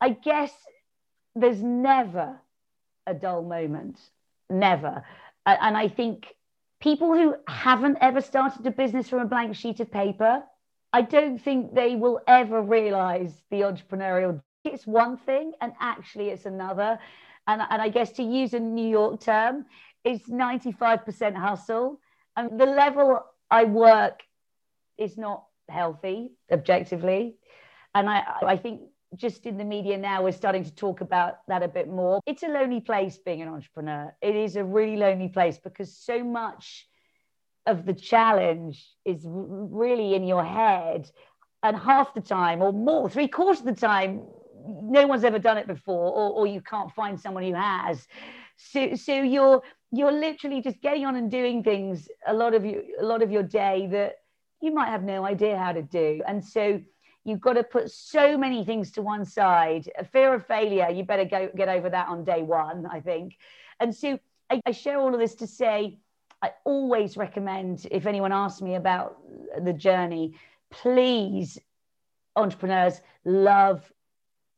I 0.00 0.10
guess 0.10 0.52
there's 1.34 1.62
never 1.62 2.40
a 3.06 3.12
dull 3.12 3.42
moment, 3.42 3.98
never. 4.48 5.04
And 5.44 5.76
I 5.76 5.88
think 5.88 6.34
people 6.80 7.12
who 7.12 7.34
haven't 7.46 7.98
ever 8.00 8.22
started 8.22 8.66
a 8.66 8.70
business 8.70 9.10
from 9.10 9.18
a 9.18 9.26
blank 9.26 9.54
sheet 9.54 9.80
of 9.80 9.90
paper 9.90 10.42
I 10.94 11.02
don't 11.02 11.38
think 11.38 11.74
they 11.74 11.96
will 11.96 12.20
ever 12.28 12.62
realize 12.62 13.42
the 13.50 13.62
entrepreneurial. 13.62 14.40
It's 14.62 14.86
one 14.86 15.16
thing, 15.16 15.50
and 15.60 15.72
actually, 15.80 16.28
it's 16.28 16.46
another. 16.46 17.00
And, 17.48 17.62
and 17.68 17.82
I 17.82 17.88
guess 17.88 18.12
to 18.12 18.22
use 18.22 18.54
a 18.54 18.60
New 18.60 18.88
York 18.88 19.20
term, 19.20 19.66
it's 20.04 20.28
95% 20.28 21.34
hustle. 21.34 21.98
And 22.36 22.60
the 22.60 22.66
level 22.66 23.24
I 23.50 23.64
work 23.64 24.22
is 24.96 25.18
not 25.18 25.46
healthy 25.68 26.30
objectively. 26.52 27.38
And 27.96 28.08
I, 28.08 28.22
I 28.46 28.56
think 28.56 28.82
just 29.16 29.46
in 29.46 29.58
the 29.58 29.64
media 29.64 29.98
now, 29.98 30.22
we're 30.22 30.30
starting 30.30 30.62
to 30.62 30.74
talk 30.76 31.00
about 31.00 31.38
that 31.48 31.64
a 31.64 31.68
bit 31.68 31.88
more. 31.88 32.20
It's 32.24 32.44
a 32.44 32.48
lonely 32.48 32.80
place 32.80 33.18
being 33.18 33.42
an 33.42 33.48
entrepreneur. 33.48 34.14
It 34.22 34.36
is 34.36 34.54
a 34.54 34.62
really 34.62 34.96
lonely 34.96 35.28
place 35.28 35.58
because 35.58 35.92
so 35.96 36.22
much 36.22 36.86
of 37.66 37.86
the 37.86 37.94
challenge 37.94 38.86
is 39.04 39.22
really 39.24 40.14
in 40.14 40.24
your 40.24 40.44
head 40.44 41.10
and 41.62 41.76
half 41.76 42.12
the 42.14 42.20
time 42.20 42.62
or 42.62 42.72
more 42.72 43.08
three 43.08 43.28
quarters 43.28 43.60
of 43.60 43.66
the 43.66 43.72
time 43.72 44.22
no 44.66 45.06
one's 45.06 45.24
ever 45.24 45.38
done 45.38 45.58
it 45.58 45.66
before 45.66 46.12
or, 46.12 46.30
or 46.32 46.46
you 46.46 46.60
can't 46.60 46.92
find 46.92 47.20
someone 47.20 47.42
who 47.42 47.54
has. 47.54 48.06
So 48.56 48.94
so 48.94 49.22
you're 49.22 49.62
you're 49.90 50.12
literally 50.12 50.62
just 50.62 50.80
getting 50.80 51.04
on 51.04 51.16
and 51.16 51.30
doing 51.30 51.62
things 51.62 52.08
a 52.26 52.32
lot 52.32 52.54
of 52.54 52.64
you 52.64 52.82
a 53.00 53.04
lot 53.04 53.22
of 53.22 53.30
your 53.30 53.42
day 53.42 53.86
that 53.90 54.16
you 54.60 54.72
might 54.72 54.88
have 54.88 55.02
no 55.02 55.24
idea 55.24 55.58
how 55.58 55.72
to 55.72 55.82
do. 55.82 56.22
And 56.26 56.44
so 56.44 56.80
you've 57.24 57.40
got 57.40 57.54
to 57.54 57.64
put 57.64 57.90
so 57.90 58.38
many 58.38 58.64
things 58.64 58.90
to 58.92 59.02
one 59.02 59.24
side. 59.24 59.90
A 59.98 60.04
fear 60.04 60.34
of 60.34 60.46
failure 60.46 60.88
you 60.90 61.04
better 61.04 61.24
go 61.24 61.50
get 61.56 61.68
over 61.68 61.90
that 61.90 62.08
on 62.08 62.24
day 62.24 62.42
one 62.42 62.86
i 62.90 63.00
think. 63.00 63.36
And 63.80 63.94
so 63.94 64.18
I, 64.50 64.60
I 64.66 64.70
share 64.72 65.00
all 65.00 65.14
of 65.14 65.20
this 65.20 65.34
to 65.36 65.46
say 65.46 65.98
I 66.44 66.52
always 66.64 67.16
recommend 67.16 67.86
if 67.90 68.04
anyone 68.04 68.30
asks 68.30 68.60
me 68.60 68.74
about 68.74 69.16
the 69.64 69.72
journey, 69.72 70.34
please, 70.70 71.58
entrepreneurs, 72.36 73.00
love 73.24 73.90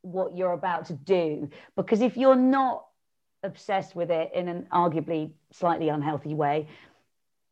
what 0.02 0.36
you're 0.36 0.54
about 0.54 0.86
to 0.86 0.94
do. 0.94 1.48
Because 1.76 2.00
if 2.00 2.16
you're 2.16 2.34
not 2.34 2.86
obsessed 3.44 3.94
with 3.94 4.10
it 4.10 4.32
in 4.34 4.48
an 4.48 4.66
arguably 4.72 5.30
slightly 5.52 5.88
unhealthy 5.88 6.34
way, 6.34 6.66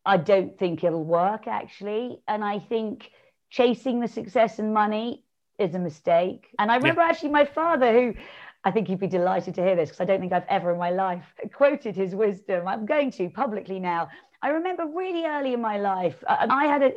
I 0.05 0.17
don't 0.17 0.59
think 0.59 0.83
it'll 0.83 1.05
work 1.05 1.47
actually. 1.47 2.19
And 2.27 2.43
I 2.43 2.59
think 2.59 3.11
chasing 3.49 4.01
the 4.01 4.07
success 4.09 4.59
and 4.59 4.73
money 4.73 5.23
is 5.57 5.75
a 5.75 5.79
mistake. 5.79 6.47
And 6.59 6.69
I 6.69 6.75
remember 6.75 7.03
yeah. 7.03 7.07
actually 7.07 7.29
my 7.29 7.45
father, 7.45 7.93
who 7.93 8.13
I 8.65 8.71
think 8.71 8.87
he'd 8.87 8.99
be 8.99 9.07
delighted 9.07 9.53
to 9.55 9.63
hear 9.63 9.75
this 9.75 9.89
because 9.89 10.01
I 10.01 10.05
don't 10.05 10.19
think 10.19 10.33
I've 10.33 10.47
ever 10.49 10.71
in 10.71 10.79
my 10.79 10.89
life 10.89 11.23
quoted 11.53 11.95
his 11.95 12.15
wisdom. 12.15 12.67
I'm 12.67 12.85
going 12.85 13.11
to 13.11 13.29
publicly 13.29 13.79
now. 13.79 14.09
I 14.41 14.49
remember 14.49 14.85
really 14.85 15.25
early 15.25 15.53
in 15.53 15.61
my 15.61 15.77
life, 15.77 16.23
uh, 16.27 16.47
I 16.49 16.65
had 16.65 16.83
a 16.83 16.91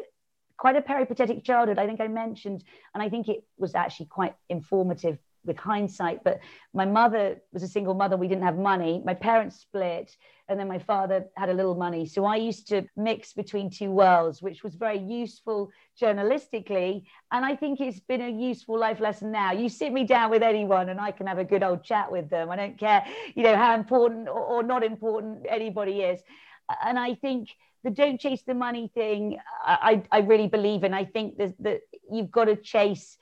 quite 0.57 0.77
a 0.77 0.83
peripatetic 0.83 1.45
childhood. 1.45 1.79
I 1.79 1.87
think 1.87 2.01
I 2.01 2.09
mentioned, 2.09 2.65
and 2.95 3.03
I 3.03 3.09
think 3.09 3.29
it 3.29 3.45
was 3.59 3.75
actually 3.75 4.07
quite 4.07 4.35
informative 4.49 5.19
with 5.49 5.59
hindsight. 5.59 6.23
But 6.23 6.39
my 6.73 6.85
mother 6.85 7.43
was 7.53 7.65
a 7.65 7.69
single 7.69 7.95
mother. 7.95 8.17
We 8.17 8.29
didn't 8.29 8.45
have 8.45 8.57
money. 8.57 9.03
My 9.05 9.15
parents 9.15 9.57
split, 9.57 10.17
and 10.49 10.59
then 10.59 10.69
my 10.69 10.79
father 10.79 11.27
had 11.37 11.49
a 11.49 11.55
little 11.55 11.75
money. 11.75 12.07
So 12.07 12.25
I 12.25 12.37
used 12.37 12.69
to 12.69 12.87
mix 12.97 13.33
between 13.33 13.69
two 13.71 13.91
worlds, 13.91 14.41
which 14.41 14.63
was 14.63 14.77
very 14.77 14.99
useful 14.99 15.71
journalistically. 16.01 17.05
And 17.33 17.45
I 17.45 17.57
think 17.57 17.81
it's 17.81 18.01
been 18.01 18.23
a 18.23 18.31
useful 18.31 18.79
life 18.79 19.01
lesson 19.01 19.33
now. 19.33 19.53
You 19.53 19.69
sit 19.69 19.93
me 19.93 20.05
down 20.05 20.31
with 20.31 20.43
anyone, 20.43 20.89
and 20.89 21.01
I 21.01 21.11
can 21.11 21.27
have 21.27 21.39
a 21.39 21.45
good 21.45 21.63
old 21.63 21.83
chat 21.83 22.13
with 22.13 22.31
them. 22.31 22.51
I 22.51 22.57
don't 22.57 22.79
care, 22.79 23.05
you 23.35 23.43
know, 23.43 23.57
how 23.57 23.75
important 23.75 24.29
or, 24.29 24.63
not 24.63 24.85
important 24.85 25.47
anybody 25.49 26.03
is. 26.03 26.21
And 26.85 26.99
I 26.99 27.15
think 27.15 27.49
the 27.85 27.91
don't 27.91 28.21
chase 28.21 28.43
the 28.43 28.55
money 28.55 28.91
thing, 28.93 29.39
I, 29.65 30.03
I 30.11 30.21
really 30.21 30.49
believe 30.49 30.85
in. 30.85 30.93
I 30.95 31.05
think 31.05 31.39
that, 31.39 31.55
that 31.61 31.81
you've 32.11 32.31
got 32.31 32.47
to 32.47 32.57
chase 32.57 33.17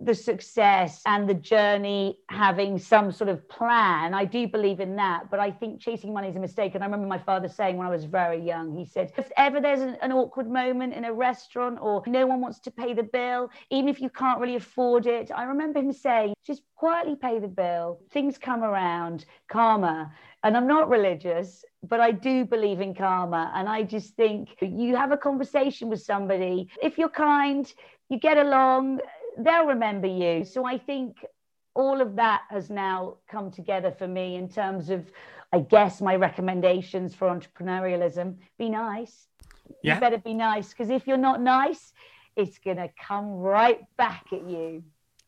the 0.00 0.14
success 0.14 1.02
and 1.04 1.28
the 1.28 1.34
journey 1.34 2.18
having 2.30 2.78
some 2.78 3.12
sort 3.12 3.28
of 3.28 3.46
plan. 3.48 4.14
I 4.14 4.24
do 4.24 4.48
believe 4.48 4.80
in 4.80 4.96
that, 4.96 5.30
but 5.30 5.38
I 5.38 5.50
think 5.50 5.80
chasing 5.80 6.14
money 6.14 6.28
is 6.28 6.36
a 6.36 6.40
mistake. 6.40 6.74
And 6.74 6.82
I 6.82 6.86
remember 6.86 7.06
my 7.06 7.18
father 7.18 7.48
saying 7.48 7.76
when 7.76 7.86
I 7.86 7.90
was 7.90 8.06
very 8.06 8.40
young, 8.40 8.74
he 8.74 8.86
said, 8.86 9.12
if 9.18 9.30
ever 9.36 9.60
there's 9.60 9.82
an, 9.82 9.98
an, 10.00 10.12
awkward 10.12 10.50
moment 10.50 10.94
in 10.94 11.04
a 11.04 11.12
restaurant 11.12 11.78
or 11.82 12.02
no 12.06 12.26
one 12.26 12.40
wants 12.40 12.60
to 12.60 12.70
pay 12.70 12.94
the 12.94 13.02
bill, 13.02 13.50
even 13.68 13.88
if 13.88 14.00
you 14.00 14.08
can't 14.08 14.40
really 14.40 14.56
afford 14.56 15.06
it, 15.06 15.30
I 15.34 15.44
remember 15.44 15.80
him 15.80 15.92
saying, 15.92 16.32
just 16.46 16.62
quietly 16.76 17.16
pay 17.16 17.38
the 17.38 17.48
bill. 17.48 18.00
Things 18.10 18.38
come 18.38 18.62
around, 18.62 19.26
karma. 19.48 20.12
And 20.42 20.56
I'm 20.56 20.66
not 20.66 20.88
religious, 20.88 21.62
but 21.82 22.00
I 22.00 22.10
do 22.10 22.46
believe 22.46 22.80
in 22.80 22.94
karma. 22.94 23.52
And 23.54 23.68
I 23.68 23.82
just 23.82 24.14
think 24.14 24.56
you 24.62 24.96
have 24.96 25.12
a 25.12 25.18
conversation 25.18 25.90
with 25.90 26.00
somebody. 26.00 26.68
If 26.82 26.96
you're 26.96 27.10
kind, 27.10 27.70
you 28.08 28.18
get 28.18 28.38
along, 28.38 29.00
they'll 29.44 29.66
remember 29.66 30.06
you. 30.06 30.44
So 30.44 30.64
I 30.64 30.78
think 30.78 31.24
all 31.74 32.00
of 32.00 32.16
that 32.16 32.42
has 32.50 32.70
now 32.70 33.16
come 33.28 33.50
together 33.50 33.90
for 33.90 34.08
me 34.08 34.36
in 34.36 34.48
terms 34.48 34.90
of, 34.90 35.10
I 35.52 35.60
guess, 35.60 36.00
my 36.00 36.16
recommendations 36.16 37.14
for 37.14 37.28
entrepreneurialism. 37.28 38.36
Be 38.58 38.68
nice. 38.70 39.26
Yeah. 39.82 39.94
You 39.94 40.00
better 40.00 40.18
be 40.18 40.34
nice 40.34 40.70
because 40.70 40.90
if 40.90 41.06
you're 41.06 41.16
not 41.16 41.40
nice, 41.40 41.92
it's 42.36 42.58
going 42.58 42.78
to 42.78 42.90
come 43.00 43.30
right 43.30 43.80
back 43.96 44.26
at 44.32 44.48
you. 44.48 44.82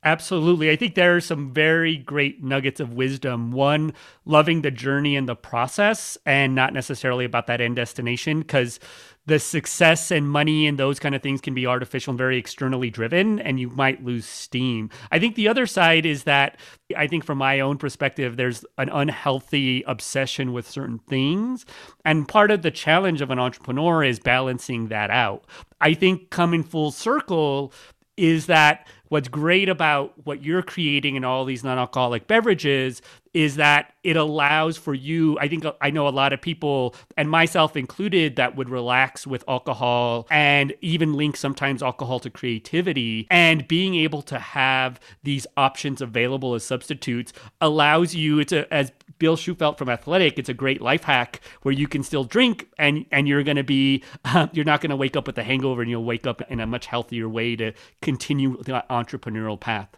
Absolutely. 0.04 0.68
I 0.68 0.74
think 0.74 0.96
there 0.96 1.14
are 1.14 1.20
some 1.20 1.52
very 1.52 1.96
great 1.96 2.42
nuggets 2.42 2.80
of 2.80 2.92
wisdom. 2.92 3.52
One, 3.52 3.92
loving 4.24 4.62
the 4.62 4.72
journey 4.72 5.14
and 5.14 5.28
the 5.28 5.36
process 5.36 6.18
and 6.26 6.56
not 6.56 6.74
necessarily 6.74 7.24
about 7.24 7.46
that 7.46 7.60
end 7.60 7.76
destination 7.76 8.40
because 8.40 8.80
the 9.26 9.38
success 9.38 10.10
and 10.10 10.28
money 10.28 10.66
and 10.66 10.78
those 10.78 10.98
kind 10.98 11.14
of 11.14 11.22
things 11.22 11.40
can 11.40 11.54
be 11.54 11.66
artificial 11.66 12.10
and 12.10 12.18
very 12.18 12.38
externally 12.38 12.90
driven 12.90 13.38
and 13.38 13.60
you 13.60 13.70
might 13.70 14.04
lose 14.04 14.26
steam. 14.26 14.90
I 15.12 15.18
think 15.18 15.36
the 15.36 15.48
other 15.48 15.66
side 15.66 16.04
is 16.04 16.24
that 16.24 16.58
I 16.96 17.06
think 17.06 17.24
from 17.24 17.38
my 17.38 17.60
own 17.60 17.78
perspective 17.78 18.36
there's 18.36 18.64
an 18.78 18.88
unhealthy 18.88 19.84
obsession 19.86 20.52
with 20.52 20.68
certain 20.68 20.98
things 20.98 21.64
and 22.04 22.26
part 22.26 22.50
of 22.50 22.62
the 22.62 22.70
challenge 22.70 23.20
of 23.20 23.30
an 23.30 23.38
entrepreneur 23.38 24.02
is 24.02 24.18
balancing 24.18 24.88
that 24.88 25.10
out. 25.10 25.46
I 25.80 25.94
think 25.94 26.30
coming 26.30 26.64
full 26.64 26.90
circle 26.90 27.72
is 28.16 28.46
that 28.46 28.86
what's 29.12 29.28
great 29.28 29.68
about 29.68 30.14
what 30.24 30.42
you're 30.42 30.62
creating 30.62 31.16
in 31.16 31.22
all 31.22 31.44
these 31.44 31.62
non-alcoholic 31.62 32.26
beverages 32.26 33.02
is 33.34 33.56
that 33.56 33.92
it 34.02 34.16
allows 34.16 34.78
for 34.78 34.94
you 34.94 35.38
i 35.38 35.46
think 35.46 35.64
i 35.82 35.90
know 35.90 36.08
a 36.08 36.10
lot 36.10 36.32
of 36.32 36.40
people 36.40 36.94
and 37.18 37.30
myself 37.30 37.76
included 37.76 38.36
that 38.36 38.56
would 38.56 38.70
relax 38.70 39.26
with 39.26 39.44
alcohol 39.46 40.26
and 40.30 40.72
even 40.80 41.12
link 41.12 41.36
sometimes 41.36 41.82
alcohol 41.82 42.20
to 42.20 42.30
creativity. 42.30 43.26
And 43.30 43.66
being 43.68 43.94
able 43.96 44.22
to 44.22 44.38
have 44.38 45.00
these 45.22 45.46
options 45.56 46.00
available 46.00 46.54
as 46.54 46.64
substitutes 46.64 47.32
allows 47.60 48.14
you 48.14 48.44
to 48.46 48.72
as 48.72 48.92
Bill 49.22 49.36
Shufelt 49.36 49.78
from 49.78 49.88
Athletic, 49.88 50.36
it's 50.36 50.48
a 50.48 50.54
great 50.54 50.82
life 50.82 51.04
hack 51.04 51.40
where 51.62 51.72
you 51.72 51.86
can 51.86 52.02
still 52.02 52.24
drink 52.24 52.66
and 52.76 53.06
and 53.12 53.28
you're 53.28 53.44
going 53.44 53.56
to 53.56 53.62
be 53.62 54.02
uh, 54.24 54.48
you're 54.52 54.64
not 54.64 54.80
going 54.80 54.90
to 54.90 54.96
wake 54.96 55.16
up 55.16 55.28
with 55.28 55.38
a 55.38 55.44
hangover 55.44 55.80
and 55.80 55.88
you'll 55.88 56.02
wake 56.02 56.26
up 56.26 56.42
in 56.50 56.58
a 56.58 56.66
much 56.66 56.86
healthier 56.86 57.28
way 57.28 57.54
to 57.54 57.72
continue 58.00 58.60
the 58.64 58.84
entrepreneurial 58.90 59.60
path. 59.60 59.90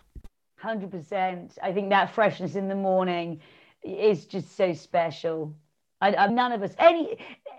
100%. 0.63 1.57
I 1.63 1.73
think 1.73 1.89
that 1.89 2.15
freshness 2.15 2.55
in 2.55 2.69
the 2.69 2.75
morning 2.75 3.41
is 3.83 4.27
just 4.27 4.59
so 4.59 4.75
special. 4.75 5.55
I, 6.01 6.15
I, 6.15 6.27
none 6.29 6.53
of 6.53 6.63
us, 6.63 6.75
any 6.79 7.17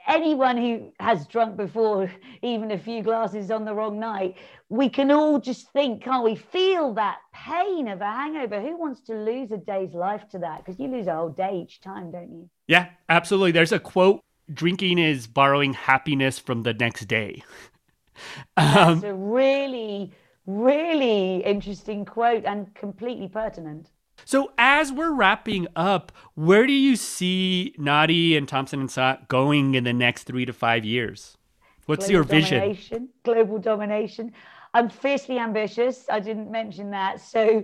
anyone 0.07 0.57
who 0.57 0.91
has 0.99 1.25
drunk 1.27 1.57
before, 1.57 2.11
even 2.41 2.71
a 2.71 2.77
few 2.77 3.01
glasses 3.01 3.51
on 3.51 3.65
the 3.65 3.73
wrong 3.73 3.99
night, 3.99 4.35
we 4.69 4.89
can 4.89 5.11
all 5.11 5.39
just 5.39 5.71
think, 5.71 6.03
can't 6.03 6.23
we? 6.23 6.35
Feel 6.35 6.93
that 6.93 7.17
pain 7.33 7.87
of 7.87 8.01
a 8.01 8.05
hangover. 8.05 8.61
Who 8.61 8.77
wants 8.77 9.01
to 9.01 9.13
lose 9.13 9.51
a 9.51 9.57
day's 9.57 9.93
life 9.93 10.27
to 10.29 10.39
that? 10.39 10.63
Because 10.63 10.79
you 10.79 10.87
lose 10.87 11.07
a 11.07 11.15
whole 11.15 11.29
day 11.29 11.61
each 11.63 11.81
time, 11.81 12.11
don't 12.11 12.31
you? 12.31 12.49
Yeah, 12.67 12.89
absolutely. 13.09 13.51
There's 13.51 13.71
a 13.71 13.79
quote 13.79 14.21
drinking 14.53 14.99
is 14.99 15.27
borrowing 15.27 15.73
happiness 15.73 16.39
from 16.39 16.63
the 16.63 16.73
next 16.73 17.05
day. 17.05 17.43
um, 18.57 19.01
That's 19.01 19.03
a 19.03 19.13
really, 19.13 20.11
really 20.45 21.43
interesting 21.43 22.05
quote 22.05 22.45
and 22.45 22.73
completely 22.75 23.27
pertinent. 23.27 23.89
So 24.25 24.51
as 24.57 24.91
we're 24.91 25.13
wrapping 25.13 25.67
up, 25.75 26.11
where 26.33 26.65
do 26.65 26.73
you 26.73 26.95
see 26.95 27.75
Noughty 27.77 28.35
and 28.35 28.47
Thomson 28.47 28.79
and 28.79 28.89
Scott 28.89 29.27
going 29.27 29.75
in 29.75 29.83
the 29.83 29.93
next 29.93 30.23
three 30.23 30.45
to 30.45 30.53
five 30.53 30.83
years? 30.83 31.37
What's 31.85 32.07
Global 32.07 32.11
your 32.13 32.23
vision? 32.23 32.59
Domination, 32.59 33.09
global 33.23 33.59
domination. 33.59 34.33
I'm 34.73 34.89
fiercely 34.89 35.37
ambitious. 35.37 36.05
I 36.09 36.19
didn't 36.19 36.51
mention 36.51 36.89
that. 36.91 37.21
So 37.21 37.63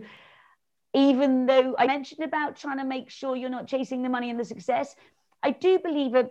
even 0.94 1.48
though 1.48 1.76
I 1.80 1.88
mentioned 1.88 2.24
about 2.24 2.56
trying 2.56 2.78
to 2.78 2.86
make 2.86 3.10
sure 3.10 3.36
you're 3.36 3.50
not 3.50 3.68
chasing 3.68 4.04
the 4.04 4.10
money 4.10 4.30
and 4.30 4.40
the 4.40 4.46
success, 4.46 4.96
I 5.42 5.52
do 5.52 5.80
believe 5.80 6.14
a, 6.14 6.30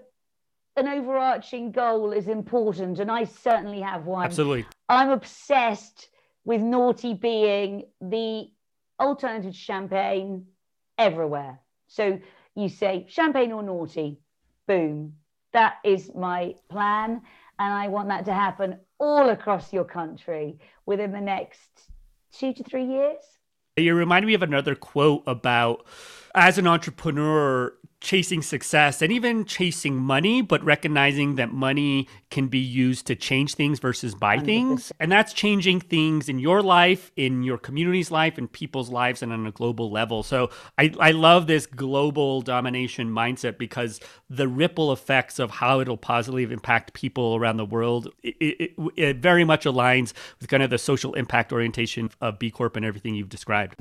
an 0.76 0.86
overarching 0.86 1.72
goal 1.72 2.12
is 2.12 2.28
important. 2.28 3.00
And 3.00 3.10
I 3.10 3.24
certainly 3.24 3.80
have 3.80 4.06
one. 4.06 4.24
Absolutely. 4.24 4.66
I'm 4.88 5.10
obsessed 5.10 6.10
with 6.44 6.60
Noughty 6.60 7.20
being 7.20 7.84
the 8.00 8.48
alternative 9.00 9.54
champagne 9.56 10.46
everywhere. 10.98 11.60
So 11.88 12.20
you 12.54 12.68
say 12.68 13.06
champagne 13.08 13.52
or 13.52 13.62
Noughty, 13.62 14.18
boom. 14.66 15.14
That 15.52 15.74
is 15.84 16.10
my 16.14 16.54
plan. 16.68 17.22
And 17.58 17.74
I 17.74 17.88
want 17.88 18.08
that 18.08 18.24
to 18.26 18.32
happen 18.32 18.78
all 18.98 19.30
across 19.30 19.72
your 19.72 19.84
country 19.84 20.58
within 20.86 21.12
the 21.12 21.20
next 21.20 21.90
two 22.32 22.52
to 22.54 22.62
three 22.62 22.86
years. 22.86 23.22
You 23.76 23.94
remind 23.94 24.26
me 24.26 24.34
of 24.34 24.42
another 24.42 24.74
quote 24.74 25.22
about 25.26 25.86
as 26.34 26.58
an 26.58 26.66
entrepreneur, 26.66 27.72
chasing 28.00 28.40
success 28.40 29.02
and 29.02 29.12
even 29.12 29.44
chasing 29.44 29.96
money, 29.96 30.40
but 30.40 30.64
recognizing 30.64 31.34
that 31.34 31.52
money 31.52 32.08
can 32.30 32.48
be 32.48 32.58
used 32.58 33.06
to 33.06 33.14
change 33.14 33.54
things 33.54 33.78
versus 33.78 34.14
buy 34.14 34.38
100%. 34.38 34.44
things. 34.44 34.92
And 34.98 35.12
that's 35.12 35.32
changing 35.32 35.80
things 35.80 36.28
in 36.28 36.38
your 36.38 36.62
life, 36.62 37.12
in 37.16 37.42
your 37.42 37.58
community's 37.58 38.10
life, 38.10 38.38
in 38.38 38.48
people's 38.48 38.88
lives, 38.88 39.22
and 39.22 39.32
on 39.32 39.46
a 39.46 39.52
global 39.52 39.90
level. 39.90 40.22
So 40.22 40.50
I, 40.78 40.92
I 40.98 41.10
love 41.10 41.46
this 41.46 41.66
global 41.66 42.40
domination 42.40 43.10
mindset 43.10 43.58
because 43.58 44.00
the 44.30 44.48
ripple 44.48 44.92
effects 44.92 45.38
of 45.38 45.50
how 45.50 45.80
it'll 45.80 45.98
positively 45.98 46.44
impact 46.44 46.94
people 46.94 47.36
around 47.36 47.58
the 47.58 47.66
world, 47.66 48.08
it, 48.22 48.36
it, 48.40 48.72
it 48.96 49.16
very 49.18 49.44
much 49.44 49.64
aligns 49.64 50.14
with 50.40 50.48
kind 50.48 50.62
of 50.62 50.70
the 50.70 50.78
social 50.78 51.14
impact 51.14 51.52
orientation 51.52 52.10
of 52.20 52.38
B 52.38 52.50
Corp 52.50 52.76
and 52.76 52.84
everything 52.84 53.14
you've 53.14 53.28
described 53.28 53.76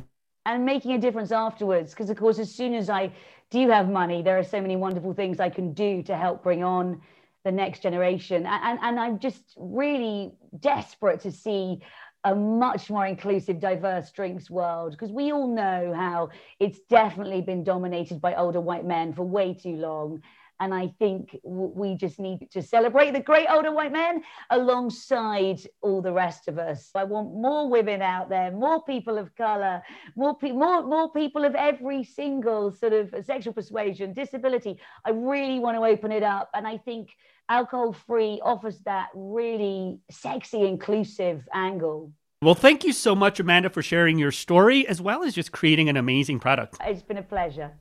and 0.45 0.65
making 0.65 0.93
a 0.93 0.97
difference 0.97 1.32
afterwards. 1.32 1.91
Because, 1.91 2.10
of 2.10 2.17
course, 2.17 2.39
as 2.39 2.54
soon 2.54 2.73
as 2.73 2.89
I 2.89 3.12
do 3.49 3.69
have 3.69 3.89
money, 3.89 4.21
there 4.21 4.38
are 4.38 4.43
so 4.43 4.62
many 4.62 4.75
wonderful 4.75 5.13
things 5.13 5.39
I 5.39 5.49
can 5.49 5.73
do 5.73 6.04
to 6.04 6.15
help 6.15 6.43
bring 6.43 6.63
on 6.63 7.02
the 7.43 7.52
next 7.52 7.82
generation. 7.82 8.45
And, 8.45 8.63
and, 8.63 8.80
and 8.82 8.99
I'm 8.99 9.19
just 9.19 9.56
really 9.58 10.34
desperate 10.60 11.21
to 11.21 11.32
see 11.32 11.82
a 12.25 12.36
much 12.36 12.89
more 12.89 13.06
inclusive, 13.06 13.60
diverse 13.60 14.12
drinks 14.12 14.49
world 14.49 14.91
because 14.91 15.12
we 15.12 15.32
all 15.32 15.47
know 15.47 15.93
how 15.95 16.30
it's 16.60 16.80
definitely 16.89 17.41
been 17.41 17.63
dominated 17.63 18.19
by 18.19 18.36
older 18.36 18.60
white 18.60 18.86
men 18.86 19.13
for 19.13 19.23
way 19.23 19.54
too 19.54 19.78
long. 19.78 20.21
And 20.60 20.74
I 20.74 20.93
think 21.00 21.39
we 21.43 21.95
just 21.95 22.19
need 22.19 22.50
to 22.52 22.62
celebrate 22.62 23.12
the 23.12 23.22
great 23.22 23.48
older 23.50 23.72
white 23.72 23.93
men 23.93 24.24
alongside 24.50 25.62
all 25.82 26.02
the 26.02 26.12
rest 26.12 26.48
of 26.48 26.58
us. 26.58 26.91
I 26.93 27.06
want 27.06 27.34
more 27.34 27.69
women 27.69 28.02
out 28.02 28.30
there, 28.30 28.52
more 28.52 28.84
people 28.84 29.17
of 29.17 29.34
color, 29.36 29.82
more, 30.15 30.38
pe- 30.38 30.52
more, 30.52 30.84
more 30.84 31.12
people 31.12 31.45
of 31.45 31.56
every 31.56 32.04
single 32.04 32.72
sort 32.72 32.93
of 32.93 33.13
sexual 33.26 33.54
persuasion, 33.54 34.13
disability. 34.13 34.78
I 35.06 35.12
really 35.12 35.60
want 35.60 35.78
to 35.78 35.84
open 35.84 36.12
it 36.12 36.24
up. 36.24 36.50
And 36.54 36.67
I 36.67 36.78
think 36.78 37.10
alcohol 37.48 37.93
free 37.93 38.41
offers 38.43 38.80
that 38.80 39.10
really 39.15 40.00
sexy, 40.12 40.63
inclusive 40.63 41.48
angle. 41.54 42.12
Well, 42.41 42.56
thank 42.56 42.84
you 42.84 42.93
so 42.93 43.15
much, 43.15 43.39
Amanda, 43.39 43.69
for 43.69 43.82
sharing 43.82 44.17
your 44.17 44.32
story 44.32 44.88
as 44.88 45.02
well 45.02 45.24
as 45.24 45.34
just 45.34 45.52
creating 45.52 45.89
an 45.89 45.98
amazing 45.98 46.39
product. 46.39 46.78
It's 46.86 47.02
been 47.02 47.17
a 47.17 47.24
pleasure. 47.24 47.72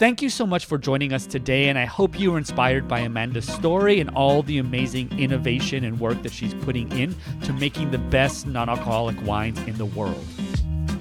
Thank 0.00 0.22
you 0.22 0.30
so 0.30 0.46
much 0.46 0.64
for 0.64 0.78
joining 0.78 1.12
us 1.12 1.26
today, 1.26 1.68
and 1.68 1.78
I 1.78 1.84
hope 1.84 2.18
you 2.18 2.32
were 2.32 2.38
inspired 2.38 2.88
by 2.88 3.00
Amanda's 3.00 3.46
story 3.46 4.00
and 4.00 4.08
all 4.16 4.42
the 4.42 4.56
amazing 4.56 5.10
innovation 5.18 5.84
and 5.84 6.00
work 6.00 6.22
that 6.22 6.32
she's 6.32 6.54
putting 6.54 6.90
in 6.92 7.14
to 7.42 7.52
making 7.52 7.90
the 7.90 7.98
best 7.98 8.46
non 8.46 8.70
alcoholic 8.70 9.22
wines 9.26 9.58
in 9.68 9.76
the 9.76 9.84
world. 9.84 10.24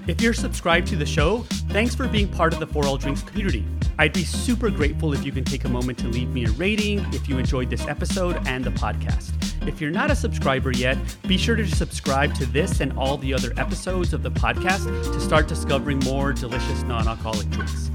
If 0.07 0.19
you're 0.19 0.33
subscribed 0.33 0.87
to 0.87 0.97
the 0.97 1.05
show, 1.05 1.45
thanks 1.69 1.95
for 1.95 2.09
being 2.09 2.27
part 2.27 2.51
of 2.51 2.59
the 2.59 2.67
For 2.67 2.85
All 2.85 2.97
Drinks 2.97 3.21
community. 3.21 3.65
I'd 3.97 4.11
be 4.11 4.25
super 4.25 4.69
grateful 4.69 5.13
if 5.13 5.25
you 5.25 5.31
can 5.31 5.45
take 5.45 5.63
a 5.63 5.69
moment 5.69 5.97
to 5.99 6.09
leave 6.09 6.27
me 6.31 6.43
a 6.43 6.51
rating 6.51 6.99
if 7.13 7.29
you 7.29 7.37
enjoyed 7.37 7.69
this 7.69 7.87
episode 7.87 8.45
and 8.47 8.65
the 8.65 8.71
podcast. 8.71 9.31
If 9.65 9.79
you're 9.79 9.91
not 9.91 10.11
a 10.11 10.15
subscriber 10.15 10.73
yet, 10.73 10.97
be 11.25 11.37
sure 11.37 11.55
to 11.55 11.65
subscribe 11.65 12.33
to 12.35 12.45
this 12.47 12.81
and 12.81 12.91
all 12.97 13.17
the 13.17 13.33
other 13.33 13.53
episodes 13.55 14.11
of 14.11 14.23
the 14.23 14.31
podcast 14.31 14.83
to 15.13 15.21
start 15.21 15.47
discovering 15.47 15.99
more 15.99 16.33
delicious 16.33 16.83
non 16.83 17.07
alcoholic 17.07 17.49
drinks. 17.51 17.89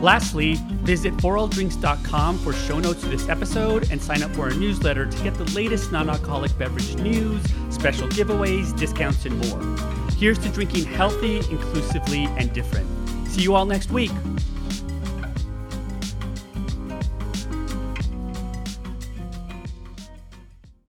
Lastly, 0.00 0.54
visit 0.84 1.14
foralldrinks.com 1.16 2.38
for 2.38 2.52
show 2.52 2.78
notes 2.78 3.00
to 3.02 3.08
this 3.08 3.28
episode 3.28 3.90
and 3.90 4.00
sign 4.00 4.22
up 4.22 4.30
for 4.34 4.42
our 4.42 4.54
newsletter 4.54 5.06
to 5.06 5.22
get 5.22 5.34
the 5.34 5.44
latest 5.52 5.92
non 5.92 6.08
alcoholic 6.10 6.56
beverage 6.58 6.96
news, 6.96 7.42
special 7.70 8.08
giveaways, 8.08 8.76
discounts, 8.76 9.24
and 9.24 9.38
more. 9.48 9.86
Here's 10.12 10.38
to 10.38 10.48
drinking 10.50 10.84
healthy, 10.84 11.38
inclusively, 11.38 12.24
and 12.36 12.52
different. 12.52 12.86
See 13.28 13.42
you 13.42 13.54
all 13.54 13.66
next 13.66 13.90
week. 13.90 14.12